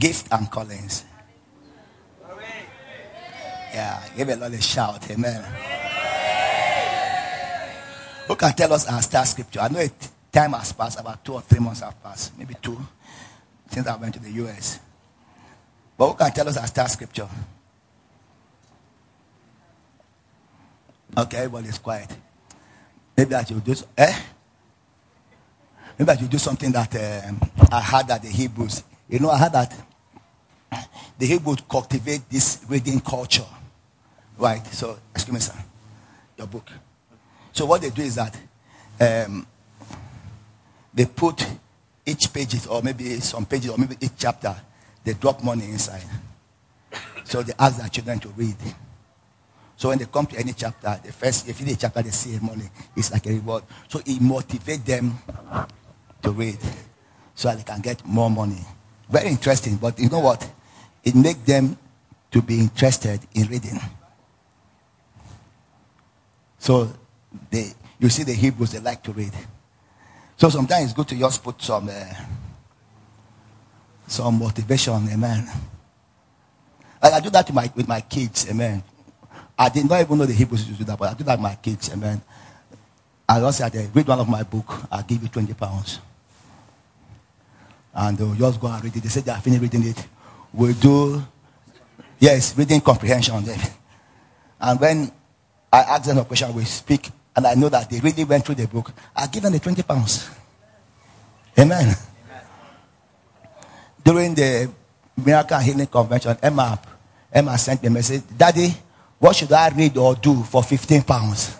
[0.00, 1.04] Gift and callings.
[3.72, 5.08] Yeah, give a lot of shout.
[5.10, 5.44] Amen.
[8.26, 9.60] Who can tell us our star scripture?
[9.60, 12.78] I know it, time has passed, about two or three months have passed, maybe two,
[13.68, 14.80] since I went to the US.
[15.98, 17.28] But who can tell us our star scripture?
[21.18, 22.16] Okay, everybody's quiet.
[23.16, 24.18] Maybe I should do, eh?
[25.98, 27.40] Maybe I should do something that um,
[27.70, 29.74] I heard that the Hebrews, you know, I heard that
[31.20, 33.44] the Hebrews cultivate this reading culture.
[34.38, 34.66] Right?
[34.68, 35.54] So, excuse me, sir.
[36.38, 36.70] Your book.
[37.52, 38.34] So, what they do is that
[39.00, 39.46] um,
[40.94, 41.46] they put
[42.06, 44.56] each page, or maybe some pages, or maybe each chapter,
[45.04, 46.04] they drop money inside.
[47.24, 48.56] So, they ask their children to read.
[49.76, 52.38] So when they come to any chapter, the first, if read a chapter, they see
[52.42, 52.64] money.
[52.94, 53.64] It's like a reward.
[53.88, 55.16] So it motivates them
[56.22, 56.58] to read
[57.34, 58.60] so they can get more money.
[59.08, 59.76] Very interesting.
[59.76, 60.46] But you know what?
[61.04, 61.76] It makes them
[62.30, 63.80] to be interested in reading.
[66.58, 66.92] So
[67.50, 69.32] they, you see the Hebrews, they like to read.
[70.36, 72.14] So sometimes it's good to just put some, uh,
[74.06, 75.48] some motivation, amen.
[77.02, 78.82] Like I do that my, with my kids, amen.
[79.60, 81.32] I did not even know the Hebrews used to do that, but I do that
[81.38, 81.92] with my kids.
[81.92, 82.22] Amen.
[83.28, 84.72] I just said, read one of my book.
[84.90, 86.00] I'll give you 20 pounds.
[87.92, 89.02] And they'll just go and read it.
[89.02, 90.06] They said they are finished reading it.
[90.52, 91.22] We'll do,
[92.18, 93.44] yes, reading comprehension.
[94.60, 95.12] And when
[95.72, 98.56] I ask them a question, we speak, and I know that they really went through
[98.56, 100.28] the book, I give them the 20 pounds.
[101.58, 101.82] Amen.
[101.82, 101.96] Amen.
[104.02, 104.70] During the
[105.16, 106.80] Miracle Healing Convention, Emma,
[107.32, 108.74] Emma sent me a message, Daddy,
[109.18, 111.56] what should I read or do for 15 pounds?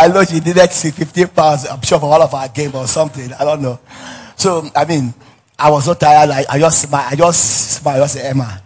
[0.00, 2.86] I know she didn't see 15 pounds, I'm sure, for all of our game or
[2.86, 3.34] something.
[3.34, 3.78] I don't know.
[4.34, 5.12] So, I mean,
[5.58, 6.30] I was so tired.
[6.30, 7.06] Like, I just smile.
[7.10, 7.96] I just smile.
[7.96, 8.62] I just say, Emma,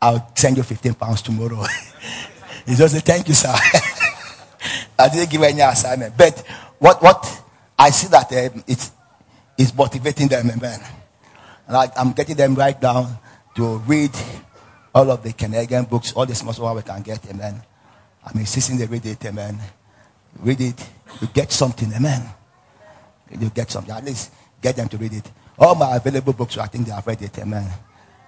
[0.00, 1.62] I'll send you 15 pounds tomorrow.
[2.66, 3.52] he just said, thank you, sir.
[4.98, 6.16] I didn't give any assignment.
[6.16, 6.38] But
[6.78, 7.42] what, what
[7.78, 8.90] I see that um, it's,
[9.58, 10.80] is motivating them, amen.
[11.68, 13.18] And I, am getting them right down
[13.56, 14.12] to read
[14.94, 17.62] all of the Canadian books, all the small ones we can get, eh, amen.
[18.24, 19.60] I'm insisting they read it, eh, amen.
[20.40, 20.88] Read it,
[21.20, 22.28] you get something, amen.
[23.30, 25.30] You get something, at least get them to read it.
[25.58, 27.70] All my available books, I think they have read it, amen.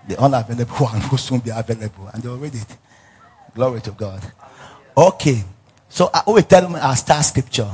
[0.09, 2.77] The unavailable one will soon be available, and they'll read it.
[3.55, 4.23] Glory to God.
[4.97, 5.43] Okay,
[5.89, 7.71] so I always tell them our star scripture.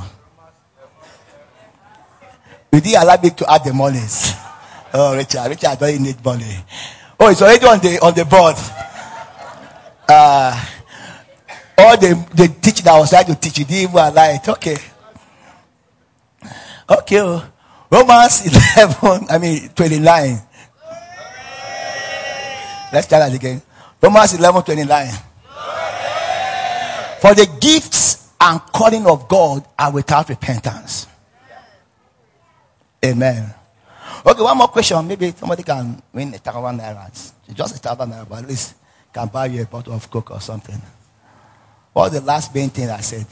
[2.71, 4.33] You didn't allow me to add the monies.
[4.95, 6.55] Oh, Richard, Richard don't need money.
[7.19, 8.55] Oh, it's already on the on the board.
[10.07, 10.65] Uh,
[11.77, 14.49] all the, the teaching that was trying to teach, you didn't even it.
[14.49, 14.77] Okay.
[16.89, 17.19] Okay.
[17.21, 17.49] Oh.
[17.91, 18.45] Romans
[18.75, 20.41] 11, I mean 29.
[22.91, 23.61] Let's try that again.
[24.01, 25.07] Romans 11, 29.
[27.21, 31.07] For the gifts and calling of God are without repentance.
[33.05, 33.53] Amen.
[34.25, 35.07] Okay, one more question.
[35.07, 37.33] Maybe somebody can win a thousand naira.
[37.53, 38.75] Just a thousand naira, but at least
[39.13, 40.81] can buy you a bottle of Coke or something.
[41.93, 43.25] Was the last main thing I said?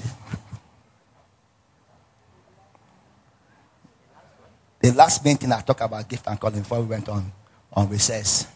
[4.79, 7.31] The last main thing I talked about gift and calling before we went on
[7.73, 8.47] on recess.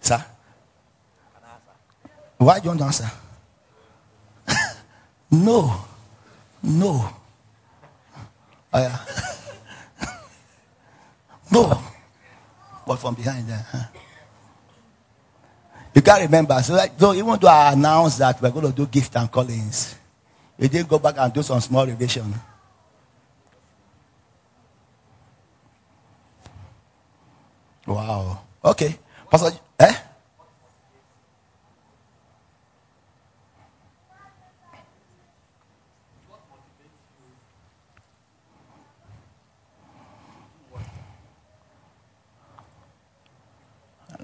[0.00, 0.24] Sir?
[2.38, 3.10] Why do you want to answer?
[5.30, 5.84] no.
[6.62, 7.10] No.
[8.72, 8.98] Oh, yeah.
[11.52, 11.82] no.
[12.86, 13.66] But from behind there.
[13.70, 13.84] Huh?
[15.94, 16.60] You can't remember.
[16.62, 19.94] So, like, so even though I announced that we're going to do gift and callings,
[20.58, 22.34] you didn't go back and do some small revision.
[27.86, 28.40] Wow.
[28.64, 28.98] Okay.
[29.30, 29.94] Pastor, eh?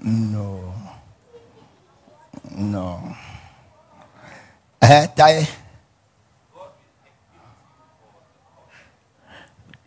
[0.03, 0.80] No.
[2.55, 3.15] No.
[4.81, 5.47] Eh, die.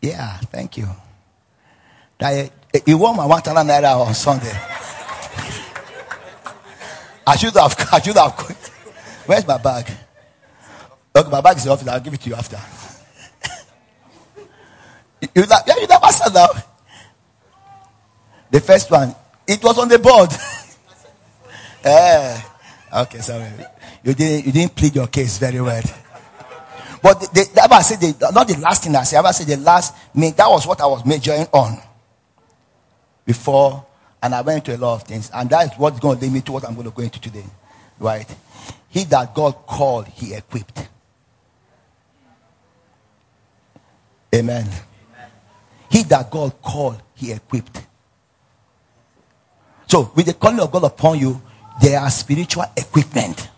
[0.01, 0.89] Yeah, thank you.
[2.19, 2.51] Die.
[2.87, 4.53] You want my one thousand naira on Sunday?
[7.27, 7.75] I should have.
[7.93, 8.33] I should have.
[9.27, 9.91] Where's my bag?
[11.15, 11.89] Look, my bag is in the office.
[11.89, 12.59] I'll give it to you after.
[15.21, 16.67] you, yeah, you never said that.
[18.51, 19.15] The first one,
[19.47, 20.31] it was on the board.
[21.85, 22.41] eh.
[22.95, 23.51] Okay, sorry.
[24.05, 25.83] You didn't, you didn't plead your case very well.
[27.03, 29.25] But the, the, I said the, not the last thing I said.
[29.25, 29.95] I said the last.
[30.15, 31.79] That was what I was majoring on
[33.27, 33.85] before,
[34.23, 36.33] and I went to a lot of things, and that is what's going to lead
[36.33, 37.45] me to what I'm going to go into today,
[37.99, 38.33] right?
[38.89, 40.89] He that God called, He equipped.
[44.35, 44.67] Amen.
[44.67, 45.31] Amen.
[45.91, 47.85] He that God called, He equipped.
[49.89, 51.43] So, with the calling of God upon you,
[51.81, 53.51] there are spiritual equipment.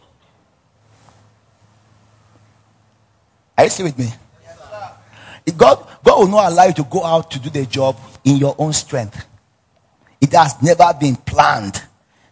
[3.56, 4.12] Are you still with me?
[4.42, 8.36] Yes, God, God will not allow you to go out to do the job in
[8.36, 9.26] your own strength.
[10.20, 11.82] It has never been planned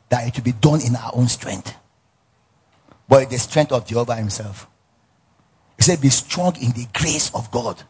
[0.08, 1.74] that it will be done in our own strength.
[3.08, 4.66] But the strength of Jehovah Himself.
[5.76, 7.82] He said, Be strong in the grace of God.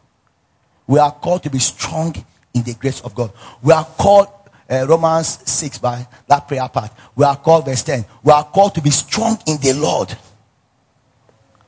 [0.87, 2.15] We are called to be strong
[2.53, 3.31] in the grace of God.
[3.61, 4.27] We are called,
[4.69, 6.91] uh, Romans 6 by that prayer part.
[7.15, 8.05] We are called, verse 10.
[8.23, 10.15] We are called to be strong in the Lord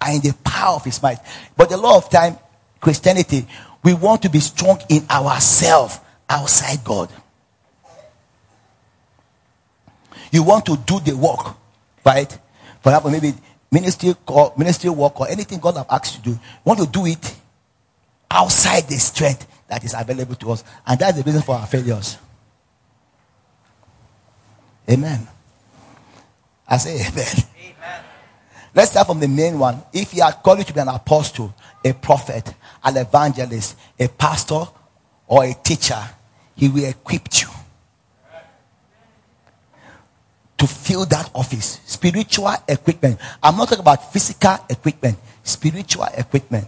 [0.01, 1.19] and in the power of his might.
[1.55, 2.37] But a lot of time,
[2.79, 3.47] Christianity,
[3.83, 5.99] we want to be strong in ourselves
[6.29, 7.09] outside God.
[10.31, 11.55] You want to do the work,
[12.05, 12.31] right?
[12.81, 13.33] For example, maybe
[13.71, 14.13] ministry
[14.57, 16.31] ministry work or anything God have asked you to do.
[16.31, 17.35] You want to do it
[18.29, 20.63] outside the strength that is available to us.
[20.85, 22.17] And that's the reason for our failures.
[24.89, 25.27] Amen.
[26.67, 27.35] I say amen.
[28.73, 29.81] Let's start from the main one.
[29.91, 31.53] If he had called you to be an apostle,
[31.83, 32.53] a prophet,
[32.83, 34.65] an evangelist, a pastor,
[35.27, 36.01] or a teacher,
[36.55, 37.47] he will equip you
[40.57, 41.79] to fill that office.
[41.85, 43.19] Spiritual equipment.
[43.41, 46.67] I'm not talking about physical equipment, spiritual equipment.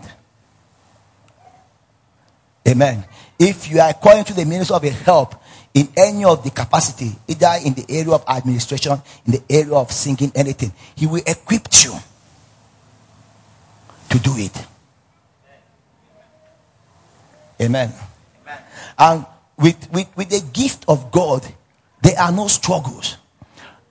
[2.67, 3.03] Amen.
[3.37, 5.35] If you are calling to the ministry of a help
[5.79, 9.89] in any of the capacity, either in the area of administration, in the area of
[9.89, 11.93] singing, anything, He will equip you
[14.09, 14.65] to do it.
[17.61, 17.93] Amen.
[18.41, 18.61] Amen.
[18.97, 19.25] And
[19.57, 21.47] with, with, with the gift of God,
[22.01, 23.15] there are no struggles.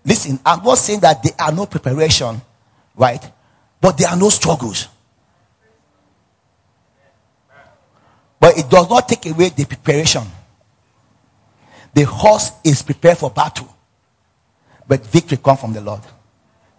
[0.05, 2.39] Listen, I'm not saying that there are no preparation,
[2.97, 3.33] right?
[3.81, 4.89] But there are no struggles.
[8.39, 10.25] But it does not take away the preparation.
[11.95, 13.75] The horse is prepared for battle.
[14.87, 16.03] But victory comes from the Lord.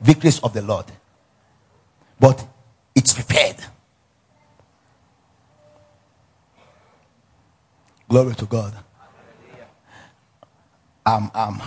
[0.01, 0.85] Victories of the Lord.
[2.19, 2.45] But
[2.95, 3.57] it's prepared.
[8.07, 8.73] Glory to God.
[11.05, 11.61] I'm, I'm,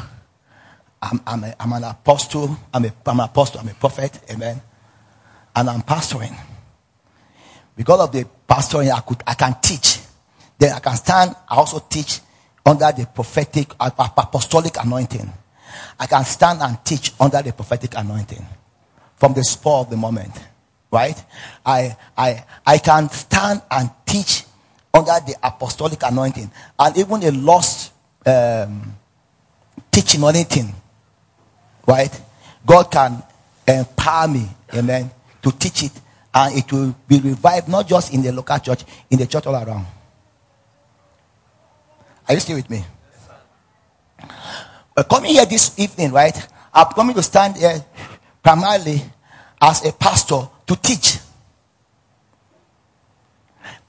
[1.00, 2.56] I'm, I'm, a, I'm an apostle.
[2.74, 3.60] I'm, a, I'm an apostle.
[3.60, 4.20] I'm a prophet.
[4.30, 4.60] Amen.
[5.54, 6.36] And I'm pastoring.
[7.76, 10.00] Because of the pastoring, I, could, I can teach.
[10.58, 11.34] Then I can stand.
[11.48, 12.20] I also teach
[12.64, 15.32] under the prophetic, apostolic anointing.
[15.98, 18.44] I can stand and teach under the prophetic anointing
[19.16, 20.32] from the spur of the moment.
[20.90, 21.22] Right?
[21.64, 24.44] I, I, I can stand and teach
[24.92, 27.92] under the apostolic anointing and even a lost
[28.26, 28.94] um,
[29.90, 30.72] teaching or anything.
[31.86, 32.20] Right?
[32.66, 33.22] God can
[33.66, 35.10] empower me, amen,
[35.42, 35.92] to teach it
[36.34, 39.56] and it will be revived not just in the local church, in the church all
[39.56, 39.86] around.
[42.28, 42.84] Are you still with me?
[44.96, 46.36] We're coming here this evening, right?
[46.72, 47.84] I'm coming to stand here
[48.42, 49.02] primarily
[49.60, 51.18] as a pastor to teach.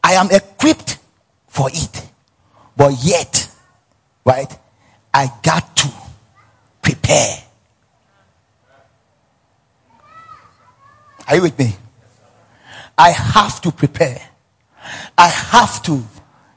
[0.04, 1.00] I am equipped
[1.48, 2.10] for it.
[2.76, 3.50] But yet,
[4.26, 4.52] right,
[5.14, 5.90] I got to
[6.82, 7.38] prepare.
[11.28, 11.76] Are you with me?
[12.98, 14.22] I have to prepare.
[15.18, 16.04] I have to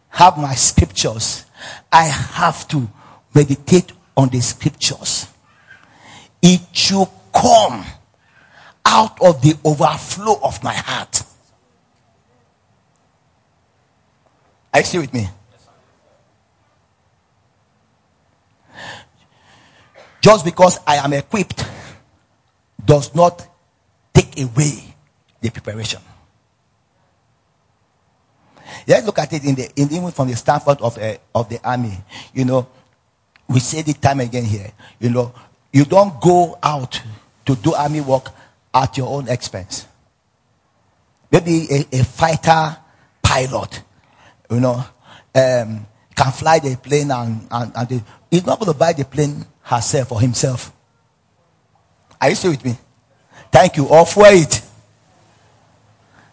[0.09, 1.46] have my scriptures.
[1.91, 2.89] I have to
[3.35, 5.29] meditate on the scriptures.
[6.43, 7.85] It should come
[8.85, 11.23] out of the overflow of my heart.
[14.73, 15.29] Are you still with me?
[20.21, 21.65] Just because I am equipped
[22.85, 23.47] does not
[24.13, 24.95] take away
[25.41, 26.01] the preparation.
[28.87, 31.61] Let's look at it in the in, even from the standpoint of uh, of the
[31.63, 31.97] army.
[32.35, 32.69] You know,
[33.49, 34.71] we say it time again here.
[34.99, 35.35] You know,
[35.73, 37.01] you don't go out
[37.47, 38.31] to do army work
[38.75, 39.87] at your own expense.
[41.31, 42.77] Maybe a, a fighter
[43.23, 43.83] pilot,
[44.51, 44.85] you know,
[45.35, 49.05] um, can fly the plane and, and, and the, he's not going to buy the
[49.05, 50.73] plane herself or himself.
[52.21, 52.77] Are you still with me?
[53.53, 53.87] Thank you.
[53.87, 54.63] For it.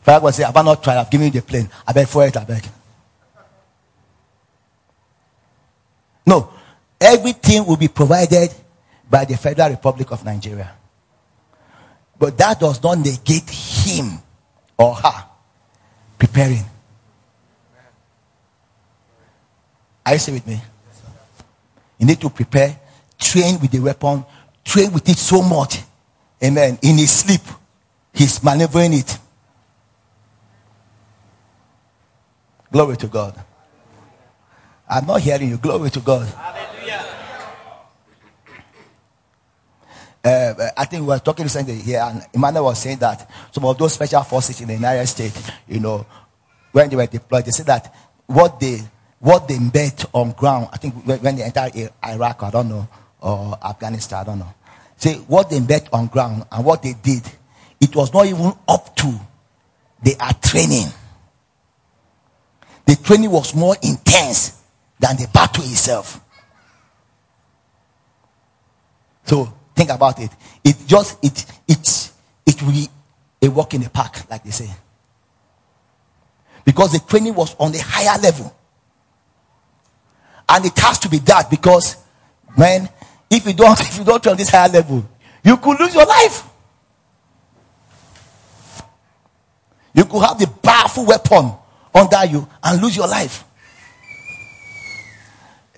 [0.04, 0.98] Father God say, Have I not tried?
[0.98, 1.70] I've given you the plane.
[1.88, 2.64] I beg for it, I beg.
[6.26, 6.50] No.
[7.00, 8.54] Everything will be provided
[9.10, 10.72] by the Federal Republic of Nigeria.
[12.18, 14.20] But that does not negate him
[14.78, 15.26] or her
[16.24, 16.64] Preparing.
[20.06, 20.62] Are you with me?
[21.98, 22.80] You need to prepare,
[23.20, 24.26] train with the weapon,
[24.64, 25.80] train with it so much.
[26.42, 26.80] Amen.
[26.82, 27.42] In his sleep,
[28.14, 29.18] he's maneuvering it.
[32.74, 33.40] Glory to God.
[34.90, 35.58] I'm not hearing you.
[35.58, 36.28] Glory to God.
[36.28, 37.06] Hallelujah.
[40.26, 43.78] Uh, I think we were talking recently here, and Emmanuel was saying that some of
[43.78, 46.04] those special forces in the United States, you know,
[46.72, 47.94] when they were deployed, they said that
[48.26, 48.80] what they
[49.20, 52.88] what they met on ground, I think when they entered Iraq, I don't know,
[53.22, 54.54] or Afghanistan, I don't know.
[54.98, 57.22] Say what they met on ground and what they did,
[57.80, 59.20] it was not even up to
[60.02, 60.88] their training.
[62.86, 64.62] The training was more intense
[65.00, 66.20] than the battle itself.
[69.26, 70.32] So think about it.
[70.64, 72.12] It just it it
[72.46, 72.88] it will be
[73.42, 74.70] a walk in the park, like they say.
[76.66, 78.54] Because the training was on the higher level.
[80.48, 81.98] And it has to be that because,
[82.58, 82.88] man,
[83.30, 85.08] if you don't, if you don't train this higher level,
[85.44, 86.44] you could lose your life.
[89.94, 91.54] You could have the powerful weapon
[91.94, 93.44] under you and lose your life.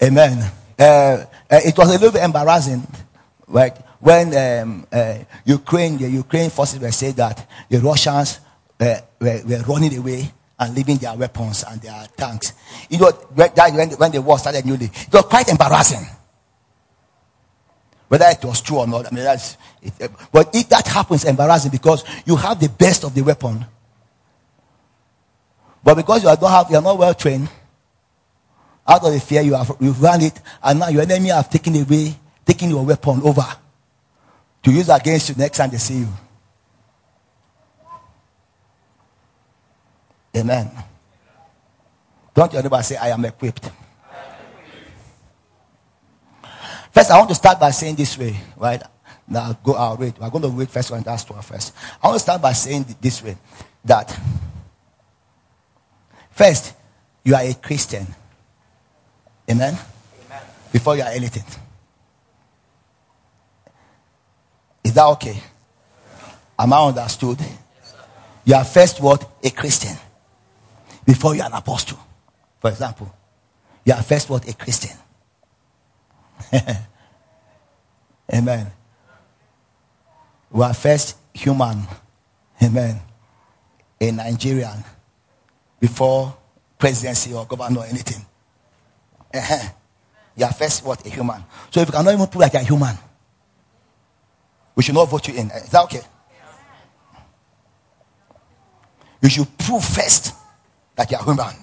[0.01, 0.51] Amen.
[0.77, 2.85] Uh, uh, it was a little bit embarrassing,
[3.47, 8.39] like, When um, uh, Ukraine, the Ukraine forces were saying that the Russians
[8.79, 12.53] uh, were, were running away and leaving their weapons and their tanks.
[12.87, 13.49] You know, when,
[13.97, 16.05] when the war started newly, it was quite embarrassing.
[18.07, 21.25] Whether it was true or not, I mean, that's, it, uh, but if that happens,
[21.25, 23.65] embarrassing because you have the best of the weapon.
[25.85, 27.47] But because you don't have, you are not well trained,
[28.87, 31.75] out of the fear you have, you've run it, and now your enemy have taken
[31.75, 33.45] away, taken your weapon over
[34.63, 36.07] to use against you next time they see you.
[40.35, 40.71] Amen.
[42.33, 43.69] Don't your neighbor say, I am equipped.
[46.91, 48.81] First, I want to start by saying this way, right?
[49.27, 50.17] Now, go, I'll read.
[50.17, 51.73] We're going to read first Corinthians 12 first.
[52.01, 53.37] I want to start by saying this way
[53.83, 54.19] that
[56.35, 56.73] first,
[57.23, 58.05] you are a Christian.
[59.49, 59.77] Amen?
[60.25, 60.41] Amen.
[60.71, 61.43] Before you are anything.
[64.83, 65.41] Is that okay?
[66.59, 67.39] Am I understood?
[68.45, 69.27] You are first what?
[69.43, 69.95] A Christian
[71.05, 71.99] before you're an apostle.
[72.59, 73.13] For example,
[73.83, 74.47] you are first what?
[74.47, 74.95] A Christian.
[78.33, 78.71] Amen.
[80.51, 81.83] We are first human.
[82.61, 83.01] Amen.
[83.99, 84.83] A Nigerian
[85.85, 86.35] before
[86.79, 88.25] presidency or governor or anything.
[89.31, 89.69] Uh-huh.
[90.35, 91.05] You are first what?
[91.05, 91.43] A human.
[91.69, 92.97] So if you cannot even prove that you are human,
[94.75, 95.51] we should not vote you in.
[95.51, 96.01] Is that okay?
[99.21, 100.33] You should prove first
[100.95, 101.53] that you are human.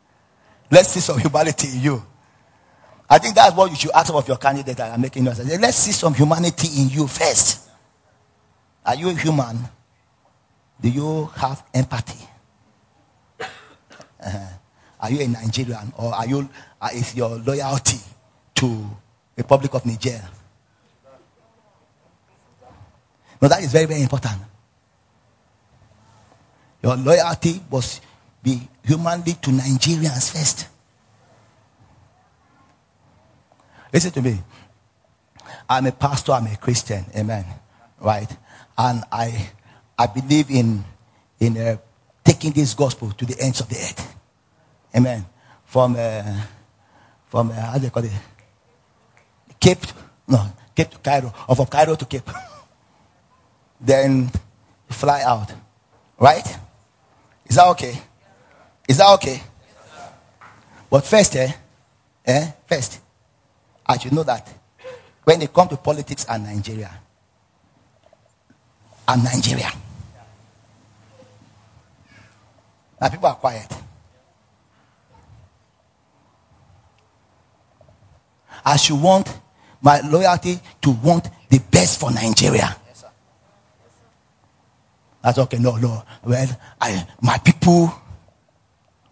[0.70, 2.06] Let's see some humanity in you.
[3.10, 5.38] I think that's what you should ask of your candidate that are making noise.
[5.60, 7.68] Let's see some humanity in you first.
[8.84, 9.58] Are you a human?
[10.80, 12.28] Do you have empathy?
[14.26, 14.48] Uh,
[15.00, 16.48] are you a Nigerian or are you
[16.80, 17.98] uh, is your loyalty
[18.56, 18.66] to
[19.36, 20.20] the Republic of Niger?
[23.40, 24.40] No, that is very, very important.
[26.82, 28.02] Your loyalty must
[28.42, 30.68] be humanly to Nigerians first.
[33.92, 34.38] Listen to me.
[35.68, 37.44] I'm a pastor, I'm a Christian, amen.
[38.00, 38.30] Right?
[38.78, 39.50] And I
[39.98, 40.84] I believe in
[41.40, 41.76] in uh,
[42.24, 44.15] taking this gospel to the ends of the earth.
[44.96, 45.26] Amen.
[45.66, 46.40] From uh,
[47.26, 48.12] from uh, how do you call it?
[49.60, 49.84] Cape
[50.28, 52.28] no Cape to Cairo or from Cairo to Cape.
[53.80, 54.30] then
[54.88, 55.52] fly out.
[56.18, 56.46] Right?
[57.46, 57.98] Is that okay?
[58.88, 59.42] Is that okay?
[60.88, 61.52] But first, eh,
[62.24, 63.00] eh, first,
[63.84, 64.48] I should know that
[65.24, 66.90] when it comes to politics and Nigeria,
[69.06, 69.70] I'm Nigeria.
[73.00, 73.70] Now people are quiet.
[78.66, 79.32] I should want
[79.80, 82.76] my loyalty to want the best for Nigeria.
[85.22, 85.58] That's okay.
[85.58, 86.02] No, no.
[86.24, 87.92] Well, I, my people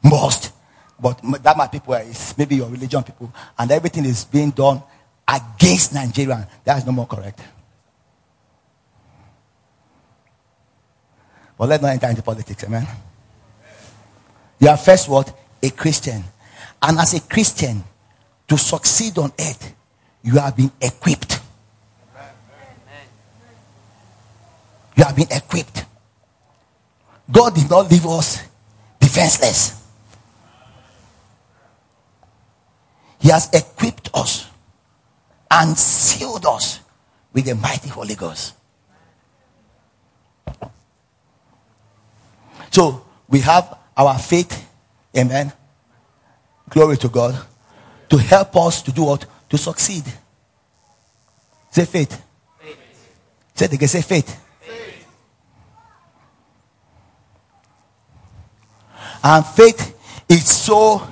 [0.02, 0.52] must.
[1.00, 4.82] But that my people is maybe your religion people, and everything is being done
[5.26, 6.48] against Nigeria.
[6.64, 7.40] That is no more correct.
[11.56, 12.86] But let's not enter into politics, amen.
[14.58, 15.36] You are first what?
[15.62, 16.22] A Christian.
[16.82, 17.82] And as a Christian,
[18.48, 19.74] to succeed on earth,
[20.22, 21.40] you have been equipped.
[24.96, 25.84] You have been equipped.
[27.30, 28.42] God did not leave us
[29.00, 29.82] defenseless.
[33.18, 34.48] He has equipped us
[35.50, 36.80] and sealed us
[37.32, 38.54] with the mighty Holy Ghost.
[42.70, 44.68] So we have our faith,
[45.16, 45.52] amen.
[46.68, 47.46] Glory to God.
[48.14, 49.26] To help us to do what?
[49.48, 50.04] To succeed.
[51.72, 52.22] Say faith.
[52.60, 53.18] faith.
[53.52, 54.40] Say it again, say faith.
[54.60, 55.06] faith.
[59.24, 61.02] And faith is so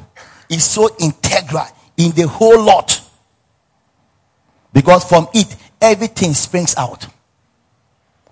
[0.49, 1.67] is so integral
[1.97, 3.01] in the whole lot.
[4.73, 7.05] Because from it everything springs out.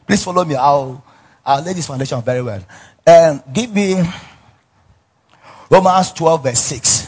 [0.07, 0.55] Please follow me.
[0.55, 1.05] I'll
[1.45, 2.65] I'll lay this foundation very well.
[3.05, 4.01] Um, give me
[5.69, 7.00] Romans 12, verse 6.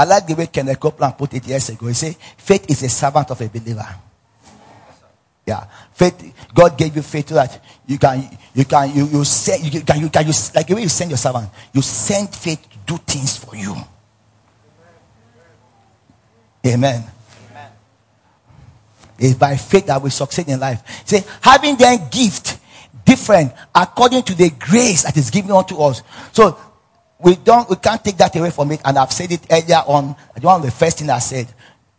[0.00, 1.86] I like the way Kenneth Copeland put it years ago.
[1.86, 3.86] He said, faith is a servant of a believer.
[5.44, 5.66] Yeah.
[5.92, 9.82] Faith, God gave you faith so that you can, you can, you, you send, you
[9.82, 12.78] can, you can, you, like the way you send your servant, you send faith to
[12.86, 13.76] do things for you.
[16.66, 17.04] Amen.
[17.50, 17.72] Amen.
[19.18, 20.82] It's by faith that we succeed in life.
[21.06, 22.58] Say, having then gift
[23.04, 26.02] different according to the grace that is given unto us.
[26.32, 26.58] So
[27.22, 28.80] we don't we can't take that away from it.
[28.84, 30.16] And I've said it earlier on.
[30.40, 31.52] One of the first thing I said,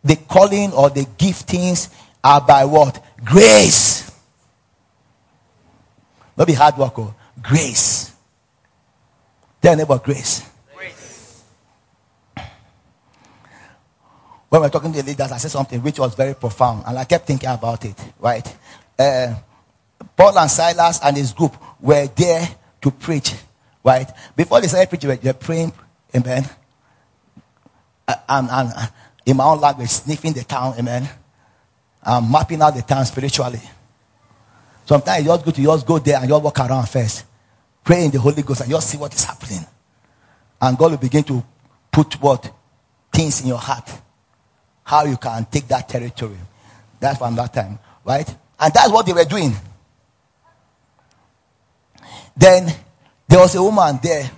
[0.03, 3.03] the calling or the giftings are by what?
[3.23, 4.11] Grace.
[6.37, 8.13] Not be hard work, or grace.
[9.61, 10.49] Tell neighbor grace.
[10.75, 11.43] grace.
[14.49, 16.97] When we are talking to the leaders, I said something which was very profound, and
[16.97, 17.95] I kept thinking about it.
[18.19, 18.55] Right?
[18.97, 19.35] Uh,
[20.17, 22.49] Paul and Silas and his group were there
[22.81, 23.35] to preach
[23.83, 24.09] Right?
[24.35, 25.73] Before they started preaching, they're praying,
[26.15, 26.49] amen.
[28.07, 28.91] Uh, and, and, and
[29.25, 31.09] in my own language, sniffing the town, amen.
[32.03, 33.61] I'm mapping out the town spiritually.
[34.85, 37.25] Sometimes you just go to you just go there and you walk around first.
[37.83, 39.65] Pray in the Holy Ghost and you just see what is happening.
[40.59, 41.43] And God will begin to
[41.91, 42.51] put what?
[43.11, 43.89] Things in your heart.
[44.83, 46.37] How you can take that territory.
[46.99, 47.79] That's from that time.
[48.03, 48.27] Right?
[48.59, 49.53] And that's what they were doing.
[52.35, 52.73] Then
[53.31, 54.29] there was a woman there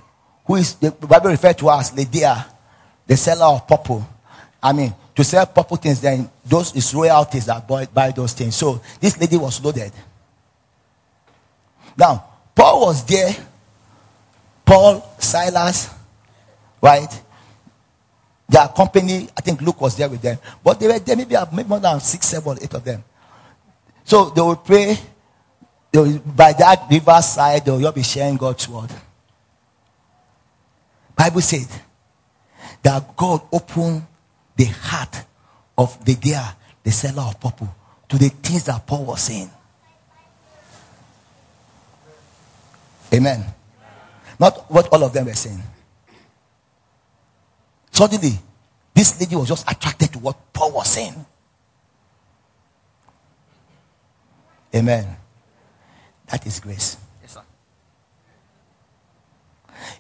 [0.45, 2.45] who is, the Bible referred to as Lydia,
[3.07, 4.07] the seller of purple.
[4.61, 8.55] I mean, to sell purple things, then those is royalties that buy, buy those things.
[8.55, 9.91] So this lady was loaded.
[11.97, 13.35] Now, Paul was there.
[14.63, 15.89] Paul, Silas,
[16.79, 17.21] right?
[18.47, 20.37] Their company, I think Luke was there with them.
[20.63, 23.03] But they were there, maybe, maybe more than six, seven, eight of them.
[24.03, 24.99] So they would pray
[25.93, 28.89] by that riverside, they'll be sharing God's word.
[31.15, 31.67] Bible said
[32.81, 34.03] that God opened
[34.55, 35.23] the heart
[35.77, 37.73] of Lydia, the seller of purple,
[38.09, 39.49] to the things that Paul was saying.
[43.13, 43.45] Amen.
[44.39, 45.61] Not what all of them were saying.
[47.91, 48.39] Suddenly,
[48.95, 51.23] this lady was just attracted to what Paul was saying.
[54.75, 55.17] Amen.
[56.27, 56.97] That is grace.
[57.21, 57.41] Yes, sir.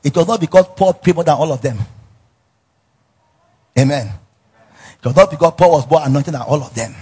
[0.03, 1.77] It was not because Paul prayed more than all of them.
[3.77, 4.11] Amen.
[4.99, 6.95] It was not because Paul was more anointed than all of them.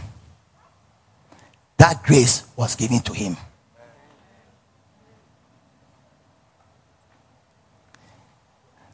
[1.77, 3.35] That grace was given to him.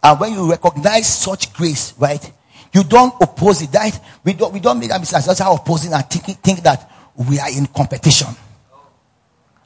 [0.02, 2.32] And when you recognize such grace, right,
[2.74, 3.72] you don't oppose it.
[3.72, 7.40] That we don't we don't make a mistake just opposing and think, think that we
[7.40, 8.28] are in competition.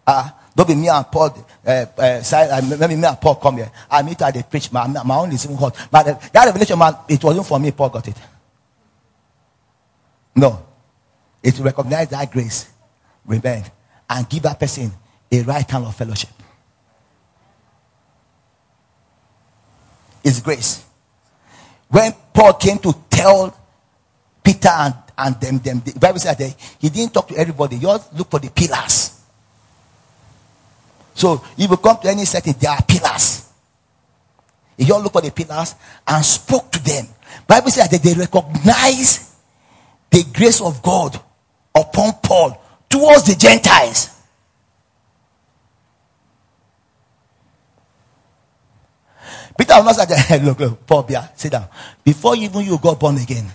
[0.08, 1.48] Uh, don't be me and Paul.
[1.66, 3.72] Uh, uh, uh, maybe me and Paul come here.
[3.90, 4.72] I meet at the preach.
[4.72, 5.76] My, my own is even hot.
[5.90, 7.72] But uh, that revelation, man, it wasn't for me.
[7.72, 8.18] Paul got it.
[10.36, 10.66] No,
[11.44, 12.70] it to recognize that grace,
[13.26, 13.70] repent,
[14.10, 14.92] and give that person
[15.32, 16.30] a right kind of fellowship.
[20.24, 20.86] It's grace.
[21.90, 23.58] When Paul came to tell
[24.44, 27.78] Peter and, and them, them, the Bible said that he didn't talk to everybody.
[27.78, 29.01] He just look for the pillars.
[31.22, 33.48] So if you come to any setting, there are pillars.
[34.76, 35.76] If you all look for the pillars
[36.08, 37.06] and spoke to them,
[37.48, 39.36] Bible says that they recognize
[40.10, 41.22] the grace of God
[41.76, 44.18] upon Paul towards the Gentiles.
[49.56, 51.68] Peter was not like, look, look, Paul, yeah, sit down.
[52.04, 53.46] Before even you got born again,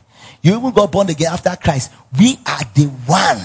[0.41, 1.91] you even got born again after Christ.
[2.17, 3.41] We are the one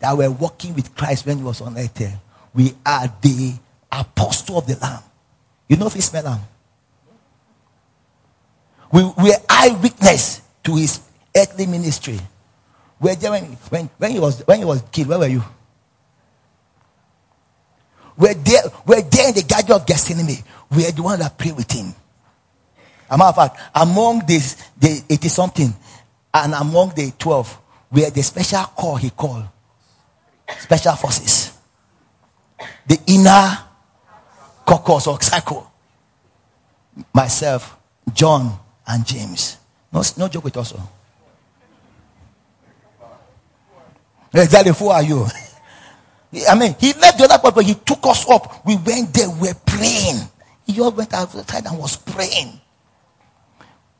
[0.00, 2.20] that were walking with Christ when he was on earth here
[2.54, 3.54] we are the
[3.90, 5.02] apostle of the Lamb.
[5.68, 6.40] You know smell lamb?
[8.90, 11.00] We, we are eyewitness to his
[11.36, 12.18] earthly ministry.
[13.00, 15.08] We're there when, when, when, he was, when he was killed.
[15.08, 15.42] Where were you?
[18.18, 20.42] were there, were there in the garden of Gethsemane.
[20.70, 21.94] We are the one that pray with him.
[23.08, 25.74] As a matter of fact, among this, the 80 something
[26.34, 27.58] and among the 12,
[27.92, 29.44] we had the special call he called
[30.58, 31.47] special forces.
[32.86, 33.58] The inner
[34.66, 35.70] caucus or cycle.
[37.14, 37.76] Myself,
[38.12, 39.56] John, and James.
[39.92, 40.74] No, no joke with us.
[40.76, 40.90] Oh.
[44.34, 45.26] Exactly, who are you?
[46.48, 48.66] I mean, he left the other part, but he took us up.
[48.66, 50.28] We went there, we were praying.
[50.66, 52.60] He all went outside and was praying.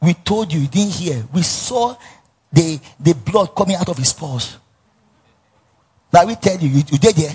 [0.03, 1.27] We told you, you didn't hear.
[1.33, 1.97] We saw
[2.53, 4.57] the, the blood coming out of his pores.
[6.13, 7.35] Now we tell you, you, you did there.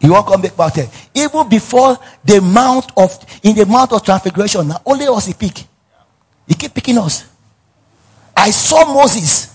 [0.00, 0.88] You won't come back about it.
[1.14, 5.64] Even before the mount of in the mount of transfiguration, now only us he pick.
[6.48, 7.28] He keep picking us.
[8.34, 9.54] I saw Moses.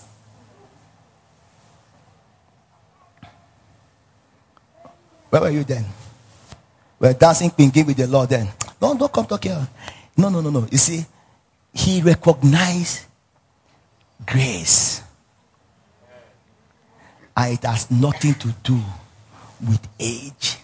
[5.30, 5.86] Where were you then?
[7.00, 8.48] We're dancing pinky with the Lord then.
[8.80, 9.68] Don't, don't come talk here.
[10.16, 10.68] No, no, no, no.
[10.72, 11.06] You see,
[11.74, 13.06] he recognized
[14.26, 15.02] grace.
[17.36, 18.80] And it has nothing to do
[19.62, 20.58] with age.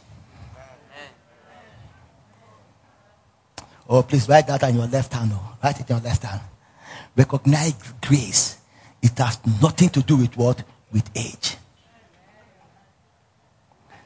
[3.89, 5.31] Oh, please write that on your left hand.
[5.33, 5.57] Oh.
[5.63, 6.41] Write it on your left hand.
[7.15, 8.57] Recognize grace.
[9.01, 10.63] It has nothing to do with what?
[10.91, 11.57] With age.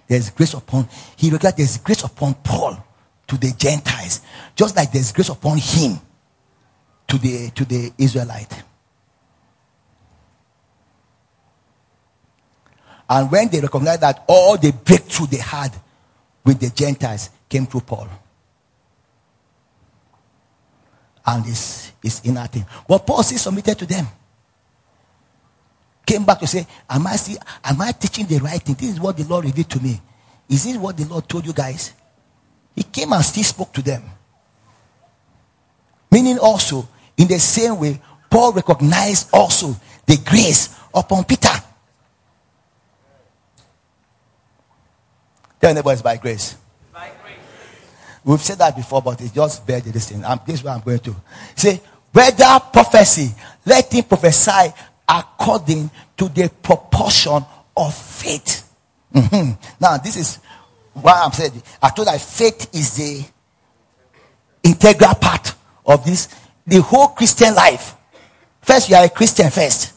[0.08, 2.84] There's grace upon, he recognized there's grace upon Paul
[3.28, 4.22] to the Gentiles,
[4.56, 6.00] just like there's grace upon him
[7.08, 8.64] to the, to the Israelite.
[13.10, 15.74] And when they recognized that all the breakthrough they had
[16.44, 18.08] with the Gentiles came through Paul.
[21.26, 22.66] And it's, it's inner thing.
[22.88, 24.08] But Paul still submitted to them.
[26.06, 27.18] Came back to say, Am I
[27.64, 28.76] am I teaching the right thing?
[28.76, 30.00] This is what the Lord revealed to me.
[30.48, 31.94] Is this what the Lord told you guys?
[32.76, 34.04] He came and still spoke to them.
[36.12, 36.88] Meaning also,
[37.18, 41.50] in the same way, Paul recognized also the grace upon Peter.
[45.60, 46.56] Tell neighbor it's by grace.
[46.94, 47.38] by grace.
[48.24, 50.24] We've said that before, but it's just bear this thing.
[50.26, 51.16] I'm, this is where I'm going to.
[51.56, 53.30] Say, whether prophecy,
[53.66, 54.74] let him prophesy
[55.08, 58.72] according to the proportion of faith.
[59.14, 59.52] Mm-hmm.
[59.80, 60.40] Now, this is
[60.94, 63.26] why I'm saying I told that faith is the
[64.64, 65.54] integral part
[65.86, 66.28] of this,
[66.66, 67.96] the whole Christian life.
[68.62, 69.94] First, you are a Christian first.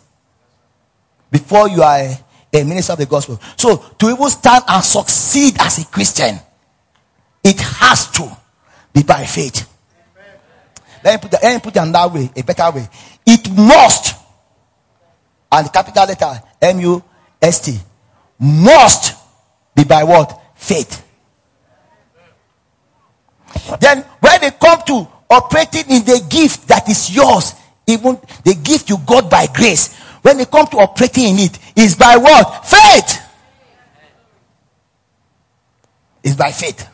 [1.31, 2.19] Before you are a
[2.53, 3.41] a minister of the gospel.
[3.57, 6.39] So to even stand and succeed as a Christian,
[7.45, 8.37] it has to
[8.93, 9.69] be by faith.
[11.05, 12.89] Let me put that, let me put it another way, a better way.
[13.25, 14.17] It must,
[15.53, 17.03] and capital letter M U
[17.41, 17.79] S T,
[18.39, 19.17] must
[19.75, 20.41] be by what?
[20.57, 21.05] Faith.
[23.81, 27.55] Then when they come to operating in the gift that is yours,
[27.87, 31.95] even the gift you got by grace, when they come to operating in it, is
[31.97, 32.67] by what?
[32.67, 33.23] Faith.
[36.23, 36.89] Is by faith.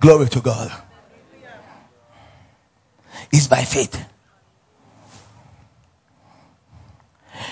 [0.00, 0.70] Glory to God.
[3.32, 4.04] Is by faith.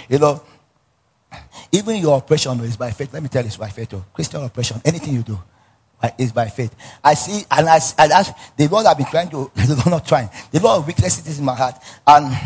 [0.08, 0.42] You know,
[1.72, 3.12] even your operation is by faith.
[3.12, 3.92] Let me tell you, it's by faith.
[3.94, 4.04] Oh.
[4.12, 5.38] Christian operation, anything you do,
[6.18, 6.74] is by faith.
[7.02, 8.22] I see, and I, and I,
[8.56, 10.28] the Lord I've been trying to, the Lord not trying.
[10.50, 11.76] The Lord of weaknesses is in my heart.
[12.06, 12.36] And,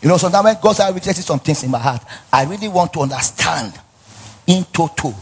[0.00, 2.02] you know, sometimes when God has weaknesses some things in my heart,
[2.32, 3.78] I really want to understand
[4.46, 5.12] in total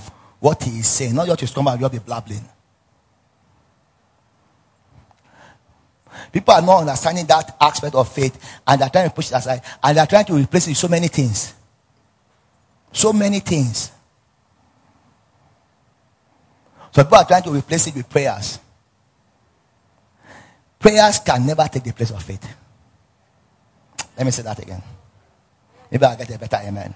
[0.40, 1.14] what He is saying.
[1.14, 2.44] Not just to come and just be blabbling.
[6.32, 9.62] People are not understanding that aspect of faith and they're trying to push it aside
[9.82, 11.54] and they're trying to replace it with so many things.
[12.92, 13.92] So many things.
[16.92, 18.58] So people are trying to replace it with prayers.
[20.78, 22.46] Prayers can never take the place of faith.
[24.16, 24.82] Let me say that again.
[25.90, 26.94] Maybe I'll get a better amen.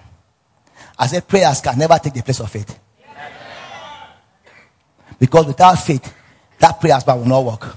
[0.99, 2.79] I said prayers can never take the place of faith.
[5.19, 6.15] Because without faith,
[6.59, 7.77] that prayer will not work.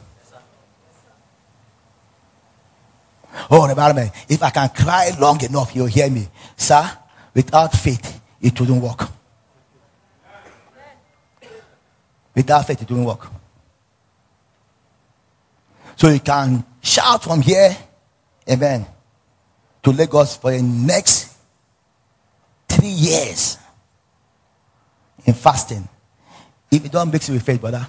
[3.51, 6.27] Oh, the Bible, if I can cry long enough, you'll hear me.
[6.55, 6.89] Sir,
[7.33, 9.09] without faith, it wouldn't work.
[12.37, 13.27] Without faith, it won't work.
[15.95, 17.75] So you can shout from here,
[18.47, 18.85] amen,
[19.81, 21.35] to Lagos for the next
[22.69, 23.57] three years
[25.25, 25.89] in fasting.
[26.69, 27.87] If you don't mix it with faith, brother,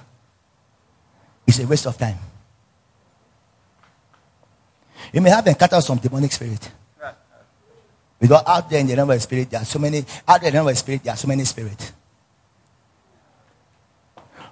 [1.47, 2.17] it's a waste of time.
[5.13, 6.71] You may have encountered some demonic spirit.
[8.19, 10.49] Because out there in the realm of the spirit, there are so many, out there
[10.49, 11.93] in the realm of the spirit, there are so many spirits.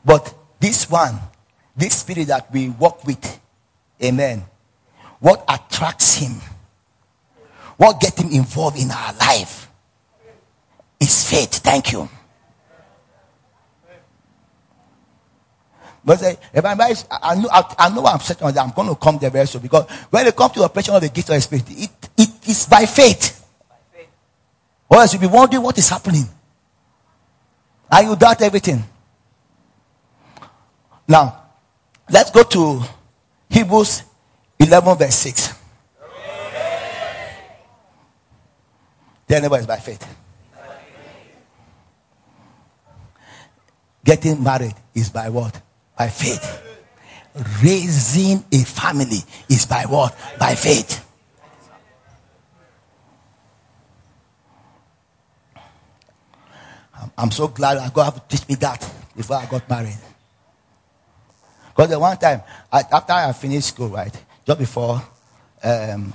[0.07, 1.19] But this one,
[1.77, 3.41] this spirit that we walk with,
[4.03, 4.45] amen,
[5.19, 6.41] what attracts him,
[7.77, 9.69] what gets him involved in our life
[11.01, 11.55] is faith.
[11.55, 12.09] Thank you.
[16.05, 19.19] But say, if I'm, I know, I know I'm certain that I'm going to come
[19.19, 21.41] there very soon because when it comes to the operation of the gift of the
[21.41, 23.45] Spirit, it, it is by faith.
[24.89, 26.23] Or else you'll be wondering what is happening.
[27.91, 28.85] And you doubt everything.
[31.09, 31.43] Now,
[32.11, 32.83] let's go to
[33.49, 34.03] Hebrews
[34.59, 35.55] 11, verse 6.
[39.27, 40.17] Their neighbor is by faith.
[44.05, 45.61] Getting married is by what?
[45.99, 46.63] By faith.
[47.63, 50.17] Raising a family is by what?
[50.39, 51.05] By faith.
[57.19, 58.81] I'm so glad God have to teach me that
[59.17, 59.97] before I got married.
[61.77, 62.41] Because the one time,
[62.73, 65.03] I, after I finished school, right, just before
[65.63, 66.11] um,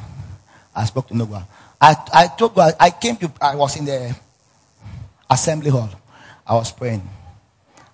[0.75, 1.47] I spoke to Noah,
[1.79, 4.15] I, I told God, I came to, I was in the
[5.29, 5.89] assembly hall.
[6.47, 7.07] I was praying.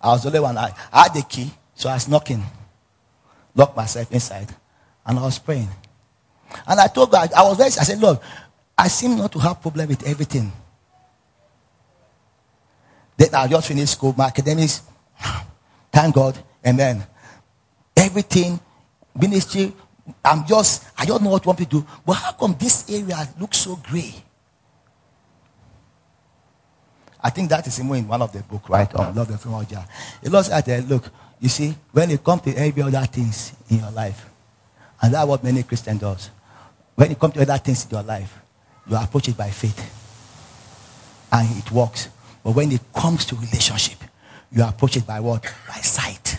[0.01, 0.57] I was the only one.
[0.57, 2.41] I, I had the key, so I was knocking,
[3.53, 4.47] locked myself inside,
[5.05, 5.67] and I was praying.
[6.65, 8.19] And I told God, I was very, I said, Lord,
[8.77, 10.53] I seem not to have problem with everything.
[13.17, 14.83] Then I just finished school, my academics,
[15.91, 17.05] thank God, amen
[18.07, 18.59] everything,
[19.15, 19.73] ministry.
[20.23, 21.85] I'm just, I don't know what you want to do.
[22.05, 24.13] But how come this area looks so gray?
[27.21, 28.93] I think that is in one of the book, right?
[28.95, 29.85] On love the female jar.
[30.23, 33.79] It looks at there, look, you see, when it comes to every other things in
[33.79, 34.29] your life,
[35.01, 36.29] and that's what many Christians does.
[36.95, 38.39] When it comes to other things in your life,
[38.89, 39.93] you approach it by faith.
[41.31, 42.09] And it works.
[42.43, 43.99] But when it comes to relationship,
[44.51, 45.43] you approach it by what?
[45.67, 46.36] By sight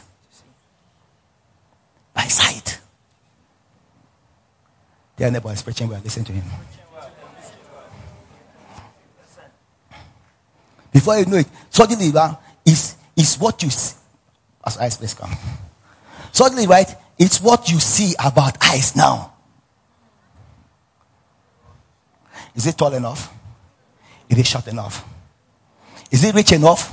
[2.18, 2.80] by sight.
[5.16, 6.00] Their neighbor is preaching well.
[6.02, 6.42] Listen to him.
[10.92, 12.12] Before you know it, suddenly
[12.66, 13.96] is is what you see.
[14.66, 15.30] As eyes please come.
[16.32, 16.92] Suddenly, right?
[17.18, 19.32] It's what you see about eyes now.
[22.56, 23.32] Is it tall enough?
[24.28, 25.04] Is it short enough?
[26.10, 26.92] Is it rich enough?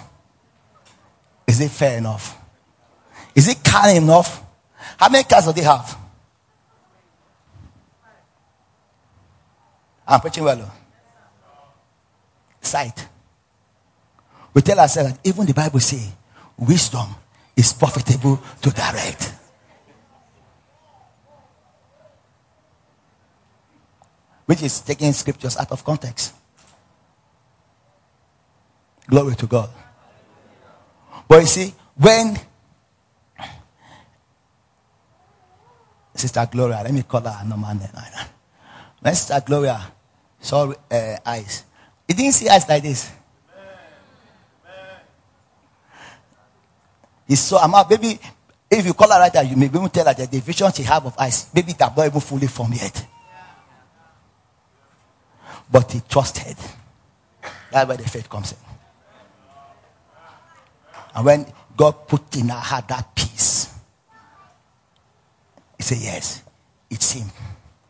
[1.47, 2.38] Is it fair enough?
[3.33, 4.44] Is it kind enough?
[4.97, 5.97] How many cars do they have?
[10.08, 10.62] I'm preaching well.
[10.62, 10.71] Oh.
[12.62, 13.08] Sight.
[14.53, 16.12] We tell ourselves that even the Bible says
[16.58, 17.08] wisdom
[17.55, 19.34] is profitable to direct.
[24.45, 26.34] Which is taking scriptures out of context.
[29.08, 29.69] Glory to God.
[31.27, 32.38] But you see, when
[36.15, 37.89] Sister Gloria, let me call her a normal name.
[39.04, 39.80] Sister Gloria
[40.39, 41.65] saw uh, eyes,
[42.08, 43.12] he didn't see eyes like this.
[47.28, 48.19] He saw, I'm baby,
[48.69, 50.84] if you call her right now, you may even tell her that the vision she
[50.84, 53.06] have of eyes, maybe that boy even fully formed yet.
[55.71, 56.56] But he trusted.
[57.71, 58.58] That's where the faith comes in.
[61.15, 63.14] And when God put in her heart that
[65.86, 66.43] said, Yes,
[66.89, 67.30] it's him.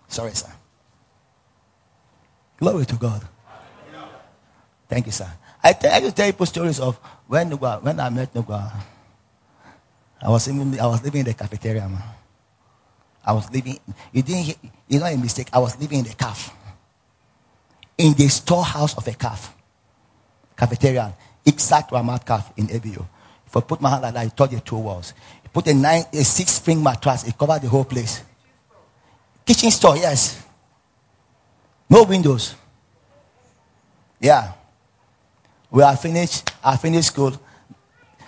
[0.08, 0.52] Sorry, sir.
[2.58, 3.22] Glory to God.
[4.88, 5.28] Thank you, sir.
[5.64, 8.72] I, tell, I tell people stories of when, when I met Nugwa.
[10.22, 12.02] I was, even, I was living in the cafeteria, man.
[13.26, 13.80] I was living,
[14.14, 15.50] you didn't, you know a mistake.
[15.52, 16.56] I was living in the calf.
[17.98, 19.56] In the storehouse of a calf.
[20.56, 21.16] Cafeteria.
[21.46, 23.06] Exact Ramat calf in ABU.
[23.48, 25.14] If I put my hand like that, I touch the two walls.
[25.56, 27.24] Put a nine, a six spring mattress.
[27.24, 28.22] It covered the whole place.
[29.46, 30.44] Kitchen store, yes.
[31.90, 32.56] No windows.
[34.20, 34.52] Yeah.
[35.72, 36.52] We are finished.
[36.62, 37.32] I finished school.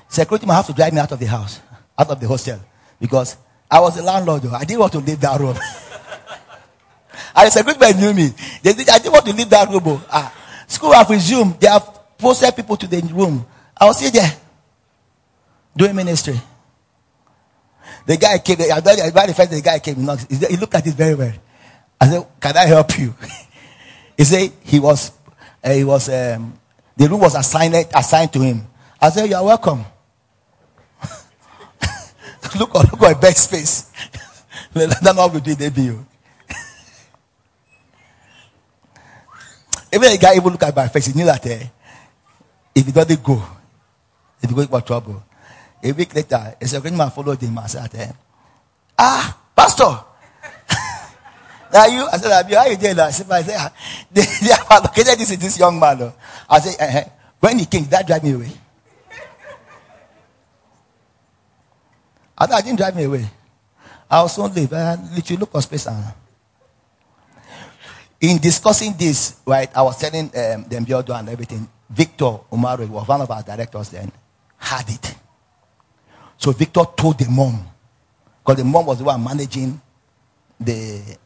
[0.08, 1.60] Security might have to drive me out of the house,
[2.00, 2.62] out of the hostel,
[2.98, 3.36] because
[3.70, 4.44] I was a landlord.
[4.44, 4.54] Though.
[4.56, 5.58] I didn't want to leave that room.
[7.36, 8.34] and the security knew me.
[8.64, 9.84] They did, I didn't want to leave that room.
[9.86, 10.08] Oh.
[10.10, 10.34] Ah.
[10.66, 11.60] School have resumed.
[11.60, 13.46] They have posted people to the room.
[13.76, 14.32] I was sitting there
[15.76, 16.40] doing ministry.
[18.06, 21.34] The guy came, I the first the guy came, he looked at it very well.
[22.00, 23.14] I said, Can I help you?
[24.18, 25.12] he said he was,
[25.64, 26.58] uh, he was, um,
[26.96, 28.68] the room was assigned, assigned to him.
[29.02, 29.84] I said, You are welcome.
[32.60, 33.92] look, look at bed space.
[34.74, 36.06] That's not what we did, you.
[39.94, 41.66] Even the guy even look at my face, he knew that eh,
[42.76, 43.42] if he doesn't go,
[44.42, 45.24] if he going for trouble.
[45.84, 48.12] A week later, a second man followed him and said, eh,
[48.98, 49.84] Ah, Pastor.
[51.74, 52.08] Are you?
[52.12, 52.58] I said, Are you?
[52.58, 53.00] How doing?
[53.00, 53.42] I said, I
[54.12, 56.14] they, they have allocated this this young man.
[56.50, 57.10] I said, eh, eh.
[57.40, 58.52] When he came, that drive me away?
[62.38, 63.26] I, said, I didn't drive me away.
[64.10, 66.04] I was only literally look for space and
[68.22, 71.68] in discussing this, right, I was telling um, them Biodo and everything.
[71.90, 74.12] Victor Umaru who was one of our directors then,
[74.58, 75.16] had it.
[76.38, 77.66] So Victor told the mom,
[78.40, 79.82] because the mom was the one managing
[80.60, 81.18] the,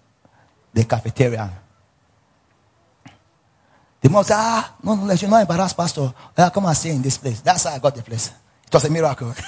[0.74, 1.52] the cafeteria.
[4.02, 6.12] The mom said, Ah, no, no, let you not embarrass, Pastor.
[6.36, 7.42] I come and stay in this place.
[7.42, 8.32] That's how I got the place.
[8.66, 9.34] It was a miracle.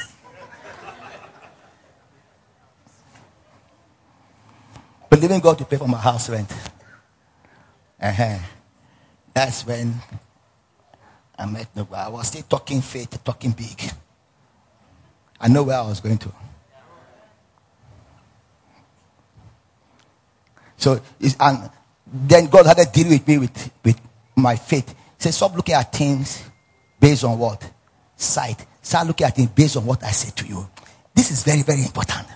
[5.09, 6.51] Believing God to pay for my house rent.
[8.01, 8.37] Uh-huh.
[9.33, 9.95] That's when
[11.37, 12.01] I met nobody.
[12.03, 13.91] I was still talking faith, talking big.
[15.43, 16.31] I know where I was going to.
[20.77, 21.01] So,
[21.39, 21.69] and
[22.07, 23.99] then God had to deal with me with, with
[24.37, 24.89] my faith.
[24.89, 26.43] He said, Stop looking at things
[26.97, 27.69] based on what?
[28.15, 28.65] Sight.
[28.81, 30.65] Start looking at things based on what I said to you.
[31.13, 32.27] This is very, very important.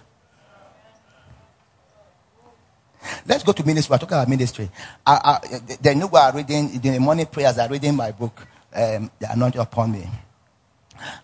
[3.25, 3.93] Let's go to ministry.
[3.93, 4.69] We're talking about ministry.
[5.05, 5.39] I,
[5.81, 9.61] the new are reading, in the morning prayers, are reading my book, um, The Anointing
[9.61, 10.09] Upon Me.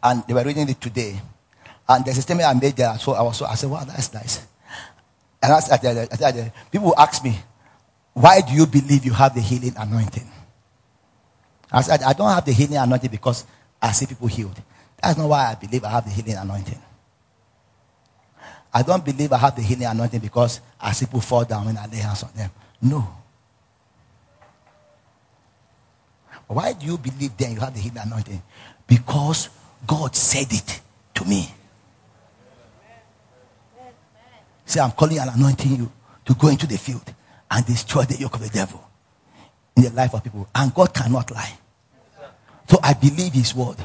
[0.01, 1.19] And they were reading it today.
[1.87, 2.97] And a statement I made there.
[2.97, 4.45] So I was so, I said, wow, that's nice.
[5.41, 7.37] And I I said, people ask me,
[8.13, 10.29] why do you believe you have the healing anointing?
[11.71, 13.45] I said, I don't have the healing anointing because
[13.81, 14.61] I see people healed.
[15.01, 16.79] That's not why I believe I have the healing anointing.
[18.73, 21.77] I don't believe I have the healing anointing because I see people fall down when
[21.77, 22.49] I lay hands on them.
[22.81, 23.07] No.
[26.47, 28.41] Why do you believe then you have the healing anointing?
[28.87, 29.49] Because
[29.85, 30.81] God said it
[31.15, 31.49] to me.
[34.65, 35.91] Say, I'm calling and anointing you
[36.25, 37.13] to go into the field
[37.51, 38.83] and destroy the yoke of the devil
[39.75, 40.47] in the life of people.
[40.55, 41.53] And God cannot lie.
[42.69, 43.77] So I believe his word.